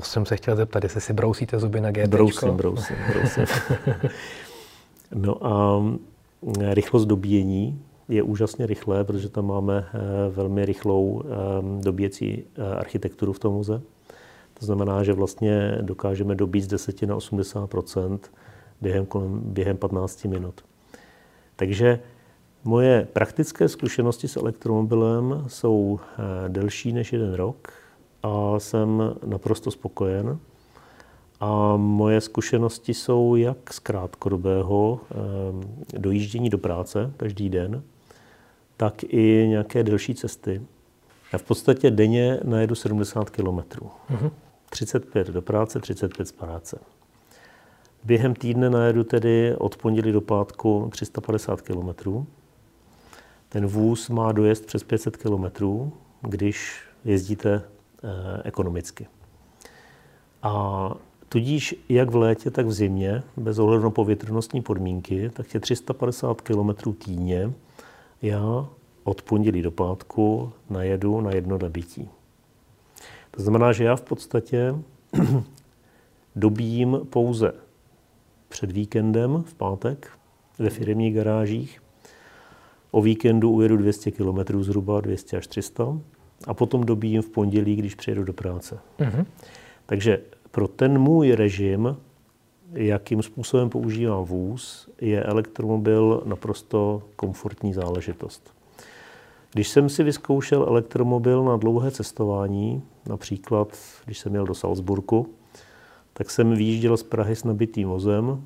To 0.00 0.04
jsem 0.04 0.26
se 0.26 0.36
chtěl 0.36 0.56
zeptat, 0.56 0.82
jestli 0.82 1.00
si 1.00 1.12
brousíte 1.12 1.58
zuby 1.58 1.80
na 1.80 1.90
GT. 1.90 2.08
Brousím, 2.08 2.56
brousím, 2.56 2.96
brousím. 3.12 3.44
no 5.14 5.46
a 5.46 5.82
eh, 6.60 6.74
rychlost 6.74 7.04
dobíjení 7.04 7.82
je 8.08 8.22
úžasně 8.22 8.66
rychlé, 8.66 9.04
protože 9.04 9.28
tam 9.28 9.46
máme 9.46 9.84
eh, 9.94 9.98
velmi 10.30 10.64
rychlou 10.64 11.22
dobíjecí 11.80 12.44
architekturu 12.78 13.32
v 13.32 13.38
tom 13.38 13.54
voze. 13.54 13.80
To 14.58 14.66
znamená, 14.66 15.02
že 15.02 15.12
vlastně 15.12 15.78
dokážeme 15.80 16.34
dobít 16.34 16.64
z 16.64 16.66
10 16.66 17.02
na 17.02 17.16
80% 17.16 18.18
během, 18.80 19.06
kolem, 19.06 19.40
během 19.44 19.76
15 19.76 20.24
minut. 20.24 20.64
Takže 21.56 22.00
moje 22.64 23.08
praktické 23.12 23.68
zkušenosti 23.68 24.28
s 24.28 24.36
elektromobilem 24.36 25.44
jsou 25.46 26.00
eh, 26.02 26.48
delší 26.48 26.92
než 26.92 27.12
jeden 27.12 27.34
rok 27.34 27.72
a 28.22 28.58
jsem 28.58 29.02
naprosto 29.26 29.70
spokojen. 29.70 30.38
A 31.40 31.76
moje 31.76 32.20
zkušenosti 32.20 32.94
jsou 32.94 33.36
jak 33.36 33.72
z 33.72 33.78
krátkodobého 33.78 35.00
eh, 35.10 35.98
dojíždění 35.98 36.50
do 36.50 36.58
práce 36.58 37.12
každý 37.16 37.48
den, 37.48 37.82
tak 38.76 39.02
i 39.02 39.46
nějaké 39.48 39.82
delší 39.82 40.14
cesty. 40.14 40.62
Já 41.32 41.38
v 41.38 41.42
podstatě 41.42 41.90
denně 41.90 42.40
najedu 42.44 42.74
70 42.74 43.30
km. 43.30 43.46
Mm-hmm. 43.46 44.30
35 44.70 45.28
do 45.28 45.42
práce, 45.42 45.80
35 45.80 46.28
z 46.28 46.32
práce. 46.32 46.78
Během 48.04 48.34
týdne 48.34 48.70
najedu 48.70 49.04
tedy 49.04 49.56
od 49.58 49.76
pondělí 49.76 50.12
do 50.12 50.20
pátku 50.20 50.88
350 50.92 51.62
km. 51.62 52.24
Ten 53.48 53.66
vůz 53.66 54.08
má 54.08 54.32
dojezd 54.32 54.66
přes 54.66 54.82
500 54.84 55.16
km, 55.16 55.44
když 56.22 56.82
jezdíte 57.04 57.62
ekonomicky. 58.44 59.06
A 60.42 60.90
tudíž 61.28 61.74
jak 61.88 62.10
v 62.10 62.16
létě, 62.16 62.50
tak 62.50 62.66
v 62.66 62.72
zimě, 62.72 63.22
bez 63.36 63.58
ohledu 63.58 63.82
na 63.82 63.90
povětrnostní 63.90 64.62
podmínky, 64.62 65.30
tak 65.30 65.54
je 65.54 65.60
350 65.60 66.40
km 66.40 66.92
týdně 66.92 67.52
já 68.22 68.68
od 69.04 69.22
pondělí 69.22 69.62
do 69.62 69.70
pátku 69.70 70.52
najedu 70.70 71.20
na 71.20 71.30
jedno 71.30 71.58
nabití. 71.58 72.08
To 73.30 73.42
znamená, 73.42 73.72
že 73.72 73.84
já 73.84 73.96
v 73.96 74.02
podstatě 74.02 74.74
dobím 76.36 77.00
pouze 77.10 77.52
před 78.48 78.72
víkendem 78.72 79.42
v 79.42 79.54
pátek 79.54 80.10
ve 80.58 80.70
firmních 80.70 81.14
garážích. 81.14 81.82
O 82.90 83.02
víkendu 83.02 83.50
ujedu 83.50 83.76
200 83.76 84.10
km 84.10 84.62
zhruba, 84.62 85.00
200 85.00 85.36
až 85.36 85.46
300 85.46 85.98
a 86.46 86.54
potom 86.54 86.84
dobíjím 86.84 87.22
v 87.22 87.30
pondělí, 87.30 87.76
když 87.76 87.94
přijedu 87.94 88.24
do 88.24 88.32
práce. 88.32 88.78
Mm-hmm. 88.98 89.24
Takže 89.86 90.20
pro 90.50 90.68
ten 90.68 90.98
můj 90.98 91.32
režim, 91.32 91.96
jakým 92.72 93.22
způsobem 93.22 93.70
používám 93.70 94.24
vůz, 94.24 94.88
je 95.00 95.22
elektromobil 95.22 96.22
naprosto 96.26 97.02
komfortní 97.16 97.72
záležitost. 97.72 98.52
Když 99.52 99.68
jsem 99.68 99.88
si 99.88 100.02
vyzkoušel 100.02 100.64
elektromobil 100.68 101.44
na 101.44 101.56
dlouhé 101.56 101.90
cestování, 101.90 102.82
například 103.06 103.78
když 104.04 104.18
jsem 104.18 104.34
jel 104.34 104.46
do 104.46 104.54
Salzburgu, 104.54 105.34
tak 106.12 106.30
jsem 106.30 106.54
vyjížděl 106.54 106.96
z 106.96 107.02
Prahy 107.02 107.36
s 107.36 107.44
nabitým 107.44 107.88
vozem. 107.88 108.42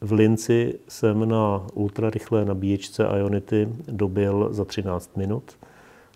V 0.00 0.12
Linci 0.12 0.78
jsem 0.88 1.28
na 1.28 1.66
ultrarychlé 1.74 2.44
nabíječce 2.44 3.08
Ionity 3.18 3.68
dobil 3.88 4.48
za 4.50 4.64
13 4.64 5.16
minut. 5.16 5.56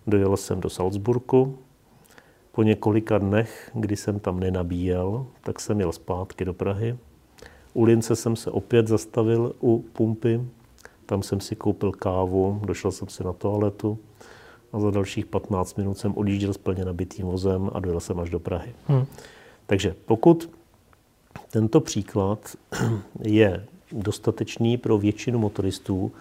Dojel 0.06 0.36
jsem 0.36 0.60
do 0.60 0.70
Salzburgu. 0.70 1.58
Po 2.52 2.62
několika 2.62 3.18
dnech, 3.18 3.70
kdy 3.74 3.96
jsem 3.96 4.20
tam 4.20 4.40
nenabíjel, 4.40 5.26
tak 5.42 5.60
jsem 5.60 5.80
jel 5.80 5.92
zpátky 5.92 6.44
do 6.44 6.54
Prahy. 6.54 6.98
U 7.74 7.84
Lince 7.84 8.16
jsem 8.16 8.36
se 8.36 8.50
opět 8.50 8.88
zastavil 8.88 9.54
u 9.60 9.84
pumpy, 9.92 10.40
tam 11.06 11.22
jsem 11.22 11.40
si 11.40 11.56
koupil 11.56 11.92
kávu, 11.92 12.60
došel 12.64 12.92
jsem 12.92 13.08
si 13.08 13.24
na 13.24 13.32
toaletu 13.32 13.98
a 14.72 14.80
za 14.80 14.90
dalších 14.90 15.26
15 15.26 15.74
minut 15.74 15.98
jsem 15.98 16.16
odjížděl 16.16 16.52
s 16.52 16.58
plně 16.58 16.84
nabitým 16.84 17.26
vozem 17.26 17.70
a 17.74 17.80
dojel 17.80 18.00
jsem 18.00 18.20
až 18.20 18.30
do 18.30 18.40
Prahy. 18.40 18.74
Hmm. 18.86 19.06
Takže 19.66 19.94
pokud 20.04 20.50
tento 21.50 21.80
příklad 21.80 22.56
je 23.22 23.66
dostatečný 23.92 24.76
pro 24.76 24.98
většinu 24.98 25.38
motoristů, 25.38 26.12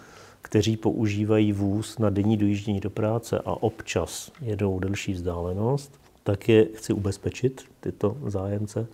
kteří 0.44 0.76
používají 0.76 1.52
vůz 1.52 1.98
na 1.98 2.10
denní 2.10 2.36
dojíždění 2.36 2.80
do 2.80 2.90
práce 2.90 3.38
a 3.38 3.62
občas 3.62 4.32
jedou 4.40 4.78
delší 4.78 5.12
vzdálenost, 5.12 6.00
tak 6.22 6.48
je 6.48 6.64
chci 6.74 6.92
ubezpečit 6.92 7.62
tyto 7.80 8.16
zájemce, 8.26 8.86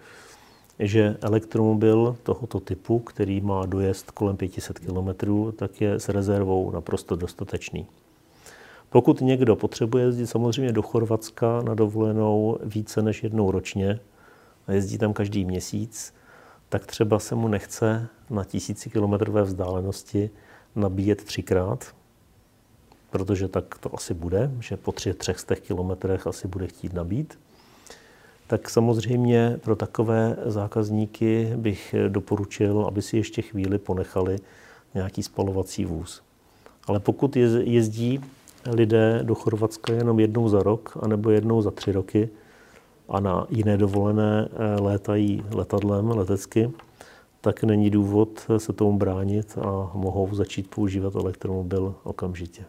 že 0.79 1.17
elektromobil 1.21 2.17
tohoto 2.23 2.61
typu, 2.61 2.99
který 2.99 3.41
má 3.41 3.67
dojezd 3.67 4.11
kolem 4.11 4.37
500 4.37 4.79
km, 4.79 5.09
tak 5.57 5.81
je 5.81 5.95
s 5.95 6.09
rezervou 6.09 6.71
naprosto 6.71 7.17
dostatečný. 7.17 7.87
Pokud 8.91 9.21
někdo 9.21 9.57
potřebuje 9.57 10.05
jezdit 10.05 10.27
samozřejmě 10.27 10.73
do 10.73 10.83
Chorvatska 10.83 11.63
na 11.63 11.75
dovolenou 11.75 12.59
více 12.65 13.03
než 13.03 13.23
jednou 13.23 13.51
ročně 13.51 14.01
a 14.67 14.73
jezdí 14.73 14.99
tam 14.99 15.13
každý 15.13 15.45
měsíc, 15.45 16.15
tak 16.69 16.87
třeba 16.87 17.19
se 17.19 17.35
mu 17.35 17.49
nechce 17.49 18.09
na 18.31 18.45
tisíci 18.45 18.91
kilometrové 18.91 19.43
vzdálenosti 19.43 20.31
nabíjet 20.77 21.25
třikrát, 21.25 21.95
protože 23.11 23.49
tak 23.49 23.79
to 23.79 23.95
asi 23.95 24.15
bude, 24.15 24.51
že 24.61 24.77
po 24.77 24.93
tři, 24.93 25.15
třech 25.15 25.37
kilometrech 25.61 26.27
asi 26.27 26.49
bude 26.49 26.67
chtít 26.67 26.93
nabít 26.93 27.39
tak 28.51 28.71
samozřejmě 28.71 29.57
pro 29.65 29.77
takové 29.77 30.37
zákazníky 30.45 31.53
bych 31.57 31.95
doporučil, 32.09 32.85
aby 32.89 33.03
si 33.03 33.17
ještě 33.17 33.43
chvíli 33.43 33.79
ponechali 33.79 34.39
nějaký 34.95 35.23
spalovací 35.23 35.85
vůz. 35.85 36.23
Ale 36.87 37.01
pokud 37.01 37.37
jezdí 37.61 38.21
lidé 38.67 39.21
do 39.23 39.35
Chorvatska 39.35 39.93
jenom 39.93 40.21
jednou 40.21 40.49
za 40.49 40.63
rok, 40.63 40.99
anebo 41.03 41.31
jednou 41.31 41.63
za 41.63 41.71
tři 41.71 41.93
roky 41.93 42.29
a 43.09 43.21
na 43.21 43.47
jiné 43.51 43.77
dovolené 43.77 44.49
eh, 44.53 44.81
létají 44.81 45.45
letadlem 45.51 46.11
letecky, 46.11 46.71
tak 47.41 47.63
není 47.63 47.91
důvod 47.91 48.47
se 48.59 48.73
tomu 48.73 48.99
bránit 48.99 49.59
a 49.59 49.91
mohou 49.95 50.35
začít 50.35 50.71
používat 50.71 51.15
elektromobil 51.15 51.95
okamžitě. 52.03 52.65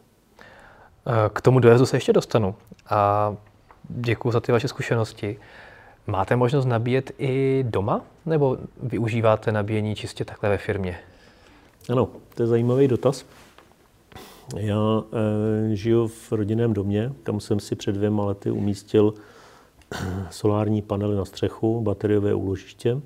K 1.33 1.41
tomu 1.41 1.59
dojezdu 1.59 1.85
se 1.85 1.97
ještě 1.97 2.13
dostanu. 2.13 2.55
A 2.89 3.35
děkuji 3.89 4.31
za 4.31 4.39
ty 4.39 4.51
vaše 4.51 4.67
zkušenosti. 4.67 5.39
Máte 6.07 6.35
možnost 6.35 6.65
nabíjet 6.65 7.11
i 7.17 7.65
doma, 7.67 8.01
nebo 8.25 8.57
využíváte 8.83 9.51
nabíjení 9.51 9.95
čistě 9.95 10.25
takhle 10.25 10.49
ve 10.49 10.57
firmě? 10.57 10.99
Ano, 11.89 12.09
to 12.35 12.43
je 12.43 12.47
zajímavý 12.47 12.87
dotaz. 12.87 13.25
Já 14.55 15.03
e, 15.71 15.75
žiju 15.75 16.07
v 16.07 16.31
rodinném 16.31 16.73
domě, 16.73 17.11
kam 17.23 17.39
jsem 17.39 17.59
si 17.59 17.75
před 17.75 17.91
dvěma 17.91 18.25
lety 18.25 18.51
umístil 18.51 19.13
solární 20.29 20.81
panely 20.81 21.15
na 21.15 21.25
střechu, 21.25 21.81
bateriové 21.81 22.33
úložiště, 22.33 22.97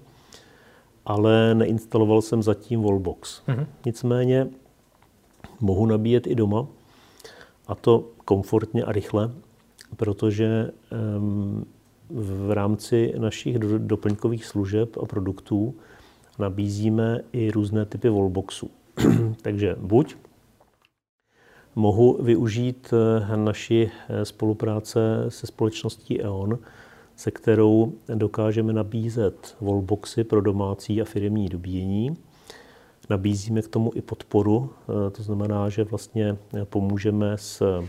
ale 1.05 1.55
neinstaloval 1.55 2.21
jsem 2.21 2.43
zatím 2.43 2.83
wallbox. 2.83 3.41
Mm-hmm. 3.47 3.65
Nicméně 3.85 4.47
mohu 5.59 5.85
nabíjet 5.85 6.27
i 6.27 6.35
doma, 6.35 6.67
a 7.67 7.75
to 7.75 8.09
komfortně 8.25 8.83
a 8.83 8.91
rychle, 8.91 9.31
protože 9.95 10.71
v 12.09 12.51
rámci 12.51 13.13
našich 13.17 13.59
doplňkových 13.59 14.45
služeb 14.45 14.97
a 14.97 15.05
produktů 15.05 15.75
nabízíme 16.39 17.19
i 17.33 17.51
různé 17.51 17.85
typy 17.85 18.09
wallboxů. 18.09 18.69
Takže 19.41 19.75
buď 19.79 20.15
mohu 21.75 22.23
využít 22.23 22.93
eh, 22.93 23.37
naši 23.37 23.91
eh, 24.09 24.25
spolupráce 24.25 25.25
se 25.29 25.47
společností 25.47 26.21
E.ON, 26.21 26.59
se 27.15 27.31
kterou 27.31 27.93
dokážeme 28.15 28.73
nabízet 28.73 29.57
wallboxy 29.61 30.23
pro 30.23 30.41
domácí 30.41 31.01
a 31.01 31.05
firmní 31.05 31.49
dobíjení. 31.49 32.17
Nabízíme 33.09 33.61
k 33.61 33.67
tomu 33.67 33.91
i 33.95 34.01
podporu, 34.01 34.69
to 35.11 35.23
znamená, 35.23 35.69
že 35.69 35.83
vlastně 35.83 36.37
pomůžeme 36.63 37.37
s 37.37 37.83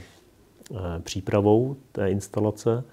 přípravou 1.02 1.76
té 1.92 2.10
instalace, 2.10 2.84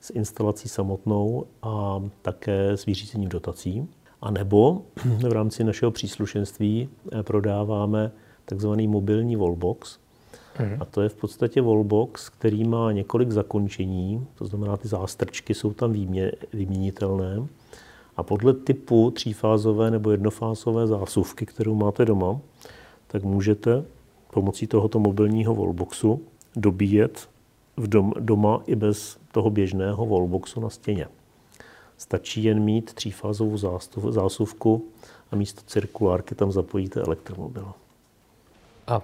s 0.00 0.10
instalací 0.10 0.68
samotnou 0.68 1.46
a 1.62 2.02
také 2.22 2.70
s 2.70 2.86
vyřízením 2.86 3.28
dotací. 3.28 3.88
A 4.20 4.30
nebo 4.30 4.82
v 5.28 5.32
rámci 5.32 5.64
našeho 5.64 5.90
příslušenství 5.90 6.88
eh, 7.12 7.22
prodáváme 7.22 8.12
takzvaný 8.44 8.88
mobilní 8.88 9.36
wallbox. 9.36 9.98
Hmm. 10.54 10.76
A 10.80 10.84
to 10.84 11.02
je 11.02 11.08
v 11.08 11.14
podstatě 11.14 11.62
wallbox, 11.62 12.28
který 12.28 12.64
má 12.64 12.92
několik 12.92 13.30
zakončení, 13.30 14.26
to 14.34 14.46
znamená, 14.46 14.76
ty 14.76 14.88
zástrčky 14.88 15.54
jsou 15.54 15.72
tam 15.72 15.92
výmě, 15.92 16.32
vyměnitelné. 16.52 17.46
A 18.16 18.22
podle 18.22 18.54
typu 18.54 19.10
třífázové 19.10 19.90
nebo 19.90 20.10
jednofázové 20.10 20.86
zásuvky, 20.86 21.46
kterou 21.46 21.74
máte 21.74 22.04
doma, 22.04 22.40
tak 23.06 23.22
můžete 23.22 23.84
pomocí 24.32 24.66
tohoto 24.66 24.98
mobilního 24.98 25.54
wallboxu 25.54 26.22
dobíjet 26.56 27.28
v 27.76 27.88
dom, 27.88 28.12
doma 28.20 28.62
i 28.66 28.76
bez 28.76 29.18
toho 29.32 29.50
běžného 29.50 30.06
wallboxu 30.06 30.60
na 30.60 30.70
stěně. 30.70 31.08
Stačí 31.98 32.44
jen 32.44 32.60
mít 32.60 32.92
třífázovou 32.92 33.56
zásuvku 34.10 34.84
a 35.30 35.36
místo 35.36 35.62
cirkulárky 35.66 36.34
tam 36.34 36.52
zapojíte 36.52 37.00
elektromobil. 37.00 37.72
A 38.86 39.02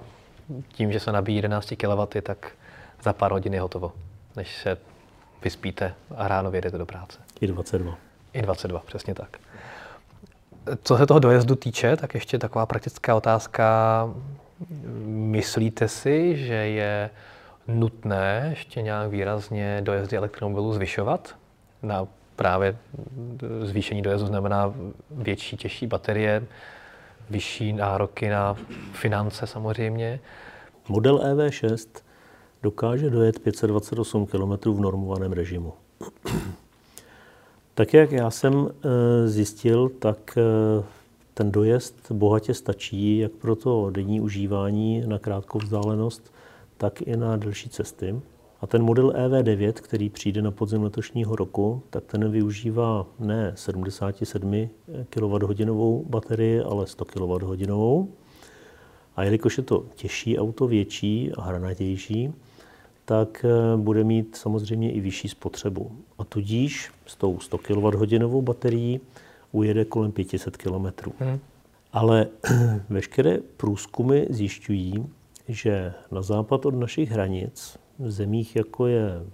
tím, 0.73 0.93
že 0.93 1.01
se 1.01 1.13
nabíjí 1.13 1.37
11 1.37 1.75
kW, 1.77 2.21
tak 2.23 2.53
za 3.03 3.13
pár 3.13 3.33
hodin 3.33 3.55
je 3.55 3.61
hotovo, 3.61 3.93
než 4.37 4.57
se 4.63 4.79
vyspíte 5.45 5.95
a 6.17 6.29
ráno 6.29 6.51
vyjedete 6.51 6.79
do 6.79 6.87
práce. 6.87 7.19
I 7.41 7.47
22. 7.47 7.99
I 8.33 8.43
22, 8.43 8.83
přesně 8.87 9.15
tak. 9.15 9.39
Co 10.83 10.97
se 10.97 11.07
toho 11.07 11.21
dojezdu 11.21 11.55
týče, 11.55 11.97
tak 11.97 12.15
ještě 12.15 12.39
taková 12.39 12.67
praktická 12.67 13.15
otázka. 13.15 14.09
Myslíte 15.07 15.89
si, 15.89 16.37
že 16.37 16.55
je 16.55 17.11
nutné 17.69 18.47
ještě 18.51 18.83
nějak 18.83 19.11
výrazně 19.11 19.81
dojezdy 19.85 20.17
elektromobilů 20.17 20.73
zvyšovat 20.73 21.35
na 21.83 22.07
právě 22.37 22.77
zvýšení 23.63 24.03
dojezdu 24.03 24.27
znamená 24.27 24.75
větší, 25.11 25.57
těžší 25.57 25.87
baterie, 25.87 26.43
vyšší 27.31 27.73
nároky 27.73 28.29
na 28.29 28.57
finance 28.93 29.47
samozřejmě. 29.47 30.21
Model 30.89 31.19
EV6 31.19 31.87
dokáže 32.63 33.11
dojet 33.11 33.39
528 33.39 34.27
km 34.27 34.71
v 34.73 34.81
normovaném 34.81 35.33
režimu. 35.33 35.73
tak 37.75 37.95
jak 37.95 38.13
já 38.13 38.31
jsem 38.31 38.69
eh, 38.69 39.29
zjistil, 39.29 39.89
tak 39.89 40.39
eh, 40.39 40.85
ten 41.35 41.51
dojezd 41.53 42.13
bohatě 42.13 42.55
stačí 42.55 43.19
jak 43.19 43.33
pro 43.33 43.57
to 43.57 43.91
denní 43.91 44.21
užívání 44.21 45.03
na 45.07 45.19
krátkou 45.19 45.59
vzdálenost, 45.59 46.33
tak 46.77 47.03
i 47.03 47.17
na 47.17 47.37
delší 47.37 47.69
cesty. 47.69 48.21
A 48.61 48.67
ten 48.67 48.83
model 48.83 49.11
EV9, 49.11 49.73
který 49.73 50.09
přijde 50.09 50.43
na 50.43 50.51
podzim 50.51 50.83
letošního 50.83 51.37
roku, 51.37 51.83
tak 51.91 52.05
ten 52.05 52.31
využívá 52.31 53.07
ne 53.19 53.53
77 53.55 54.69
kWh 55.11 56.09
baterii, 56.09 56.61
ale 56.61 56.87
100 56.87 57.05
kWh. 57.05 58.09
A 59.17 59.23
jelikož 59.23 59.57
je 59.57 59.63
to 59.63 59.85
těžší 59.95 60.39
auto, 60.39 60.67
větší 60.67 61.33
a 61.33 61.43
hranatější, 61.43 62.33
tak 63.05 63.45
eh, 63.45 63.77
bude 63.77 64.05
mít 64.05 64.37
samozřejmě 64.37 64.93
i 64.93 65.01
vyšší 65.01 65.29
spotřebu. 65.29 65.93
A 66.19 66.25
tudíž 66.25 66.91
s 67.07 67.17
tou 67.17 67.41
100 67.41 67.59
kWh 67.59 68.41
baterií 68.41 69.01
ujede 69.53 69.85
kolem 69.85 70.13
500 70.13 70.57
km. 70.57 70.87
Hmm. 71.19 71.39
Ale 71.93 72.27
veškeré 72.91 73.39
průzkumy 73.57 74.27
zjišťují, 74.31 75.07
že 75.49 75.93
na 76.11 76.23
západ 76.23 76.67
od 76.67 76.75
našich 76.75 77.11
hranic 77.11 77.79
v 77.99 78.11
zemích, 78.11 78.57
jako 78.57 78.87
je 78.87 79.27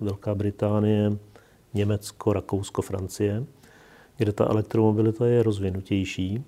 Velká 0.00 0.34
Británie, 0.34 1.18
Německo, 1.74 2.32
Rakousko, 2.32 2.82
Francie, 2.82 3.44
kde 4.16 4.32
ta 4.32 4.44
elektromobilita 4.44 5.26
je 5.26 5.42
rozvinutější, 5.42 6.44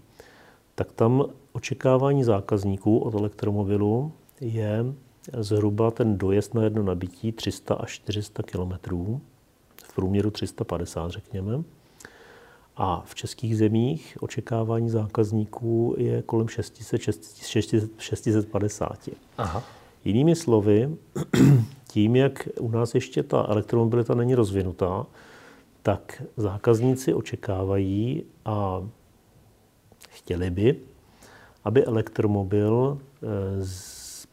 tak 0.74 0.92
tam 0.92 1.24
očekávání 1.52 2.24
zákazníků 2.24 2.98
od 2.98 3.14
elektromobilu 3.14 4.12
je 4.40 4.84
zhruba 5.38 5.90
ten 5.90 6.18
dojezd 6.18 6.54
na 6.54 6.64
jedno 6.64 6.82
nabití 6.82 7.32
300 7.32 7.74
až 7.74 7.92
400 7.92 8.42
km, 8.42 8.72
v 9.84 9.94
průměru 9.94 10.30
350 10.30 11.10
řekněme. 11.10 11.62
A 12.76 13.02
v 13.06 13.14
českých 13.14 13.56
zemích 13.56 14.18
očekávání 14.20 14.90
zákazníků 14.90 15.94
je 15.98 16.22
kolem 16.22 16.48
600, 16.48 17.00
600, 17.00 18.00
650. 18.00 19.08
Aha. 19.38 19.62
Jinými 20.04 20.36
slovy, 20.36 20.96
tím, 21.88 22.16
jak 22.16 22.48
u 22.60 22.70
nás 22.70 22.94
ještě 22.94 23.22
ta 23.22 23.46
elektromobilita 23.48 24.14
není 24.14 24.34
rozvinutá, 24.34 25.06
tak 25.82 26.22
zákazníci 26.36 27.14
očekávají 27.14 28.24
a 28.44 28.88
chtěli 30.08 30.50
by, 30.50 30.76
aby 31.64 31.84
elektromobil 31.84 32.98
eh, 33.22 33.26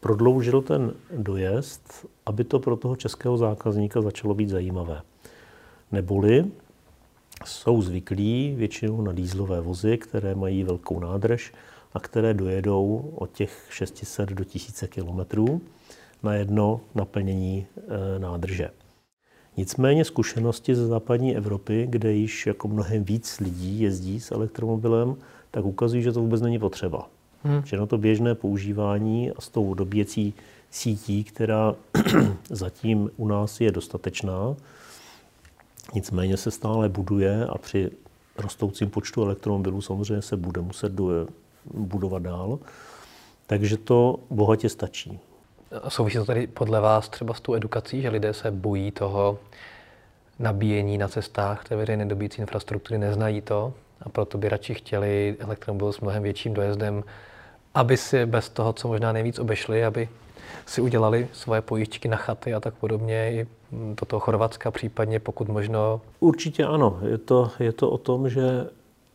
prodloužil 0.00 0.62
ten 0.62 0.92
dojezd, 1.16 2.06
aby 2.26 2.44
to 2.44 2.58
pro 2.58 2.76
toho 2.76 2.96
českého 2.96 3.36
zákazníka 3.36 4.00
začalo 4.00 4.34
být 4.34 4.48
zajímavé. 4.48 5.02
Neboli 5.92 6.44
jsou 7.44 7.82
zvyklí 7.82 8.54
většinou 8.58 9.02
na 9.02 9.12
dýzlové 9.12 9.60
vozy, 9.60 9.98
které 9.98 10.34
mají 10.34 10.64
velkou 10.64 11.00
nádrž 11.00 11.52
a 11.94 12.00
které 12.00 12.34
dojedou 12.34 13.12
od 13.14 13.32
těch 13.32 13.66
600 13.70 14.28
do 14.30 14.44
1000 14.44 14.84
kilometrů 14.88 15.60
na 16.22 16.34
jedno 16.34 16.80
naplnění 16.94 17.66
e, 17.76 18.18
nádrže. 18.18 18.70
Nicméně 19.56 20.04
zkušenosti 20.04 20.74
ze 20.74 20.86
západní 20.86 21.36
Evropy, 21.36 21.86
kde 21.90 22.12
již 22.12 22.46
jako 22.46 22.68
mnohem 22.68 23.04
víc 23.04 23.40
lidí 23.40 23.80
jezdí 23.80 24.20
s 24.20 24.30
elektromobilem, 24.30 25.16
tak 25.50 25.64
ukazují, 25.64 26.02
že 26.02 26.12
to 26.12 26.20
vůbec 26.20 26.40
není 26.40 26.58
potřeba. 26.58 27.08
Hmm. 27.44 27.62
Že 27.64 27.76
na 27.76 27.86
to 27.86 27.98
běžné 27.98 28.34
používání 28.34 29.30
a 29.30 29.40
s 29.40 29.48
tou 29.48 29.74
dobíjecí 29.74 30.34
sítí, 30.70 31.24
která 31.24 31.74
zatím 32.50 33.10
u 33.16 33.28
nás 33.28 33.60
je 33.60 33.72
dostatečná, 33.72 34.56
nicméně 35.94 36.36
se 36.36 36.50
stále 36.50 36.88
buduje 36.88 37.46
a 37.46 37.58
při 37.58 37.90
rostoucím 38.38 38.90
počtu 38.90 39.22
elektromobilů 39.22 39.80
samozřejmě 39.80 40.22
se 40.22 40.36
bude 40.36 40.60
muset 40.60 40.92
budovat 41.74 42.22
dál. 42.22 42.58
Takže 43.46 43.76
to 43.76 44.18
bohatě 44.30 44.68
stačí. 44.68 45.20
Souvisí 45.88 46.18
to 46.18 46.24
tady 46.24 46.46
podle 46.46 46.80
vás 46.80 47.08
třeba 47.08 47.34
s 47.34 47.40
tou 47.40 47.54
edukací, 47.54 48.02
že 48.02 48.08
lidé 48.08 48.34
se 48.34 48.50
bojí 48.50 48.90
toho 48.90 49.38
nabíjení 50.38 50.98
na 50.98 51.08
cestách 51.08 51.68
té 51.68 51.76
veřejné 51.76 52.06
dobící 52.06 52.40
infrastruktury, 52.40 52.98
neznají 52.98 53.40
to 53.40 53.72
a 54.00 54.08
proto 54.08 54.38
by 54.38 54.48
radši 54.48 54.74
chtěli 54.74 55.36
elektromobil 55.40 55.92
s 55.92 56.00
mnohem 56.00 56.22
větším 56.22 56.54
dojezdem, 56.54 57.04
aby 57.74 57.96
si 57.96 58.26
bez 58.26 58.48
toho, 58.48 58.72
co 58.72 58.88
možná 58.88 59.12
nejvíc 59.12 59.38
obešli, 59.38 59.84
aby 59.84 60.08
si 60.66 60.80
udělali 60.80 61.28
svoje 61.32 61.60
pojížďky 61.60 62.08
na 62.08 62.16
chaty 62.16 62.54
a 62.54 62.60
tak 62.60 62.74
podobně 62.74 63.32
i 63.32 63.46
do 63.72 64.06
toho 64.06 64.20
Chorvatska 64.20 64.70
případně, 64.70 65.20
pokud 65.20 65.48
možno? 65.48 66.00
Určitě 66.20 66.64
ano. 66.64 66.98
Je 67.08 67.18
to, 67.18 67.50
je 67.58 67.72
to 67.72 67.90
o 67.90 67.98
tom, 67.98 68.28
že 68.28 68.66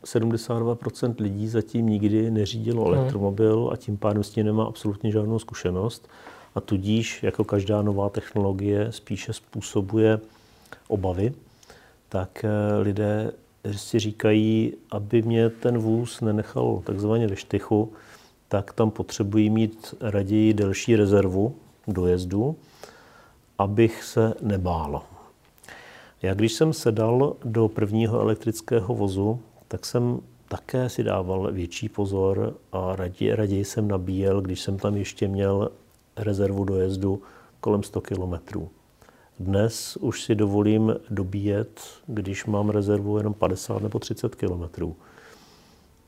72% 0.03 1.15
lidí 1.19 1.47
zatím 1.47 1.89
nikdy 1.89 2.31
neřídilo 2.31 2.85
hmm. 2.85 2.93
elektromobil 2.93 3.69
a 3.73 3.77
tím 3.77 3.97
pádem 3.97 4.23
s 4.23 4.29
tím 4.29 4.45
nemá 4.45 4.65
absolutně 4.65 5.11
žádnou 5.11 5.39
zkušenost. 5.39 6.07
A 6.55 6.61
tudíž, 6.61 7.23
jako 7.23 7.43
každá 7.43 7.81
nová 7.81 8.09
technologie, 8.09 8.91
spíše 8.91 9.33
způsobuje 9.33 10.19
obavy, 10.87 11.33
tak 12.09 12.45
eh, 12.45 12.77
lidé 12.77 13.31
si 13.71 13.99
říkají, 13.99 14.73
aby 14.91 15.21
mě 15.21 15.49
ten 15.49 15.77
vůz 15.77 16.21
nenechal 16.21 16.81
takzvaně 16.85 17.27
ve 17.27 17.35
štychu, 17.35 17.93
tak 18.47 18.73
tam 18.73 18.91
potřebují 18.91 19.49
mít 19.49 19.95
raději 20.01 20.53
delší 20.53 20.95
rezervu 20.95 21.55
dojezdu, 21.87 22.55
abych 23.57 24.03
se 24.03 24.33
nebál. 24.41 25.03
Já 26.21 26.33
když 26.33 26.53
jsem 26.53 26.73
sedal 26.73 27.35
do 27.43 27.67
prvního 27.67 28.21
elektrického 28.21 28.95
vozu, 28.95 29.39
tak 29.67 29.85
jsem 29.85 30.19
také 30.47 30.89
si 30.89 31.03
dával 31.03 31.51
větší 31.51 31.89
pozor 31.89 32.53
a 32.71 32.95
raději, 32.95 33.35
raději 33.35 33.65
jsem 33.65 33.87
nabíjel, 33.87 34.41
když 34.41 34.61
jsem 34.61 34.77
tam 34.77 34.97
ještě 34.97 35.27
měl 35.27 35.71
rezervu 36.15 36.63
dojezdu 36.63 37.21
kolem 37.59 37.83
100 37.83 38.01
kilometrů. 38.01 38.69
Dnes 39.39 39.97
už 40.01 40.23
si 40.23 40.35
dovolím 40.35 40.95
dobíjet, 41.09 41.81
když 42.07 42.45
mám 42.45 42.69
rezervu 42.69 43.17
jenom 43.17 43.33
50 43.33 43.81
nebo 43.81 43.99
30 43.99 44.35
kilometrů. 44.35 44.95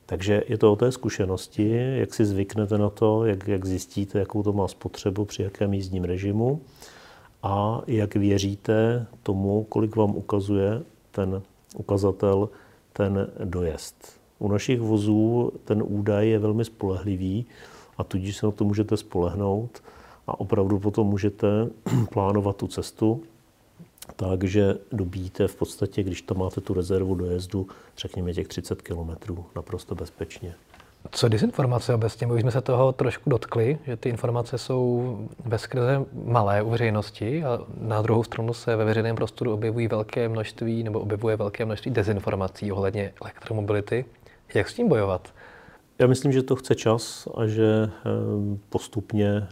Takže 0.06 0.44
je 0.48 0.58
to 0.58 0.74
o 0.74 0.76
té 0.76 0.92
zkušenosti, 0.92 1.96
jak 2.00 2.14
si 2.14 2.26
zvyknete 2.26 2.78
na 2.78 2.90
to, 2.90 3.26
jak, 3.26 3.48
jak 3.48 3.66
zjistíte, 3.66 4.20
jakou 4.20 4.44
to 4.44 4.54
má 4.54 4.68
spotřebu, 4.68 5.26
při 5.26 5.44
jakém 5.44 5.74
jízdním 5.74 6.04
režimu 6.04 6.62
a 7.44 7.82
jak 7.88 8.16
věříte 8.16 9.08
tomu, 9.24 9.64
kolik 9.64 9.96
vám 9.96 10.16
ukazuje 10.16 10.82
ten 11.12 11.42
ukazatel, 11.76 12.50
ten 13.00 13.28
dojezd. 13.44 14.20
U 14.40 14.48
našich 14.48 14.82
vozů 14.82 15.52
ten 15.66 15.84
údaj 15.86 16.30
je 16.30 16.40
velmi 16.40 16.66
spolehlivý 16.66 17.46
a 17.98 18.04
tudíž 18.04 18.38
se 18.38 18.46
na 18.46 18.52
to 18.52 18.64
můžete 18.64 18.98
spolehnout 18.98 19.84
a 20.28 20.40
opravdu 20.40 20.80
potom 20.80 21.08
můžete 21.08 21.48
plánovat 22.14 22.56
tu 22.56 22.68
cestu 22.68 23.24
takže 24.16 24.78
dobíjíte 24.92 25.48
v 25.48 25.56
podstatě, 25.56 26.04
když 26.04 26.22
tam 26.22 26.38
máte 26.38 26.62
tu 26.62 26.74
rezervu 26.74 27.16
dojezdu, 27.16 27.68
řekněme 27.98 28.34
těch 28.34 28.48
30 28.48 28.82
km 28.82 29.36
naprosto 29.56 29.96
bezpečně. 29.96 30.56
Co 31.12 31.28
dezinformace 31.28 31.94
obecně? 31.94 32.28
My 32.28 32.34
už 32.34 32.42
jsme 32.42 32.52
se 32.52 32.62
toho 32.62 32.92
trošku 32.92 33.30
dotkli, 33.30 33.78
že 33.86 33.98
ty 33.98 34.10
informace 34.10 34.58
jsou 34.58 35.18
bezkrze 35.46 36.06
malé 36.26 36.62
u 36.62 36.70
veřejnosti 36.70 37.44
a 37.44 37.60
na 37.82 38.02
druhou 38.02 38.24
stranu 38.24 38.54
se 38.54 38.76
ve 38.76 38.86
veřejném 38.86 39.16
prostoru 39.16 39.54
objevují 39.54 39.88
velké 39.88 40.30
množství 40.30 40.84
nebo 40.84 41.00
objevuje 41.00 41.36
velké 41.36 41.66
množství 41.66 41.92
dezinformací 41.92 42.72
ohledně 42.72 43.14
elektromobility. 43.22 44.06
Jak 44.54 44.70
s 44.70 44.74
tím 44.74 44.88
bojovat? 44.88 45.34
Já 46.00 46.08
myslím, 46.08 46.32
že 46.32 46.44
to 46.44 46.56
chce 46.56 46.76
čas 46.76 47.28
a 47.36 47.48
že 47.48 47.66
eh, 47.84 47.90
postupně 48.70 49.28
eh, 49.28 49.48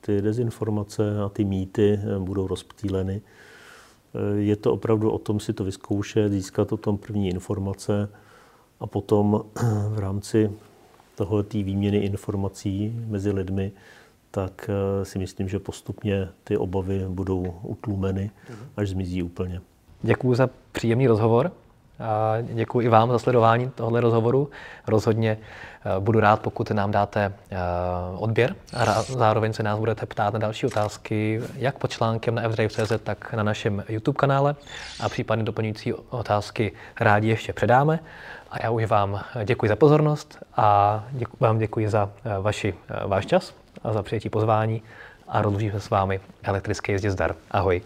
ty 0.00 0.22
dezinformace 0.22 1.20
a 1.24 1.28
ty 1.28 1.44
mýty 1.44 2.00
eh, 2.02 2.18
budou 2.18 2.46
rozptýleny. 2.46 3.22
Je 4.36 4.56
to 4.56 4.72
opravdu 4.72 5.10
o 5.10 5.18
tom 5.18 5.40
si 5.40 5.52
to 5.52 5.64
vyzkoušet, 5.64 6.32
získat 6.32 6.72
o 6.72 6.76
tom 6.76 6.98
první 6.98 7.28
informace 7.28 8.08
a 8.80 8.86
potom 8.86 9.44
v 9.88 9.98
rámci 9.98 10.50
toho 11.14 11.42
té 11.42 11.62
výměny 11.62 11.96
informací 11.96 12.92
mezi 13.06 13.30
lidmi, 13.30 13.72
tak 14.30 14.70
eh, 14.70 15.04
si 15.04 15.18
myslím, 15.18 15.48
že 15.48 15.58
postupně 15.58 16.28
ty 16.44 16.56
obavy 16.56 17.04
budou 17.08 17.54
utlumeny, 17.62 18.30
až 18.76 18.88
zmizí 18.88 19.22
úplně. 19.22 19.60
Děkuji 20.02 20.34
za 20.34 20.50
příjemný 20.72 21.06
rozhovor. 21.06 21.52
A 22.00 22.36
děkuji 22.40 22.86
i 22.86 22.88
vám 22.88 23.10
za 23.10 23.18
sledování 23.18 23.70
tohoto 23.70 24.00
rozhovoru. 24.00 24.50
Rozhodně 24.86 25.38
eh, 25.38 26.00
budu 26.00 26.20
rád, 26.20 26.40
pokud 26.40 26.70
nám 26.70 26.90
dáte 26.90 27.32
eh, 27.50 27.56
odběr 28.16 28.54
a 28.76 29.02
zároveň 29.02 29.52
se 29.52 29.62
nás 29.62 29.78
budete 29.78 30.06
ptát 30.06 30.34
na 30.34 30.38
další 30.38 30.66
otázky, 30.66 31.40
jak 31.54 31.78
pod 31.78 31.90
článkem 31.90 32.34
na 32.34 32.48
fdrive.cz, 32.48 32.92
tak 33.04 33.32
na 33.32 33.42
našem 33.42 33.84
YouTube 33.88 34.16
kanále 34.16 34.54
a 35.00 35.08
případně 35.08 35.44
doplňující 35.44 35.92
otázky 35.94 36.72
rádi 37.00 37.28
ještě 37.28 37.52
předáme. 37.52 38.00
A 38.50 38.62
já 38.62 38.70
už 38.70 38.84
vám 38.84 39.20
děkuji 39.44 39.68
za 39.68 39.76
pozornost 39.76 40.38
a 40.56 41.04
děkuji, 41.10 41.36
vám 41.40 41.58
děkuji 41.58 41.88
za 41.88 42.10
eh, 42.24 42.40
vaši, 42.40 42.74
váš 43.06 43.26
čas 43.26 43.54
a 43.84 43.92
za 43.92 44.02
přijetí 44.02 44.28
pozvání 44.28 44.82
a 45.28 45.42
rozlučím 45.42 45.72
se 45.72 45.80
s 45.80 45.90
vámi 45.90 46.20
elektrické 46.42 46.92
jezdě 46.92 47.10
zdar. 47.10 47.34
Ahoj. 47.50 47.82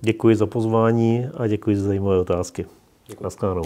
Děkuji 0.00 0.36
za 0.36 0.46
pozvání 0.46 1.28
a 1.36 1.46
děkuji 1.46 1.76
za 1.76 1.86
zajímavé 1.86 2.18
otázky. 2.18 2.66
басқару 3.20 3.64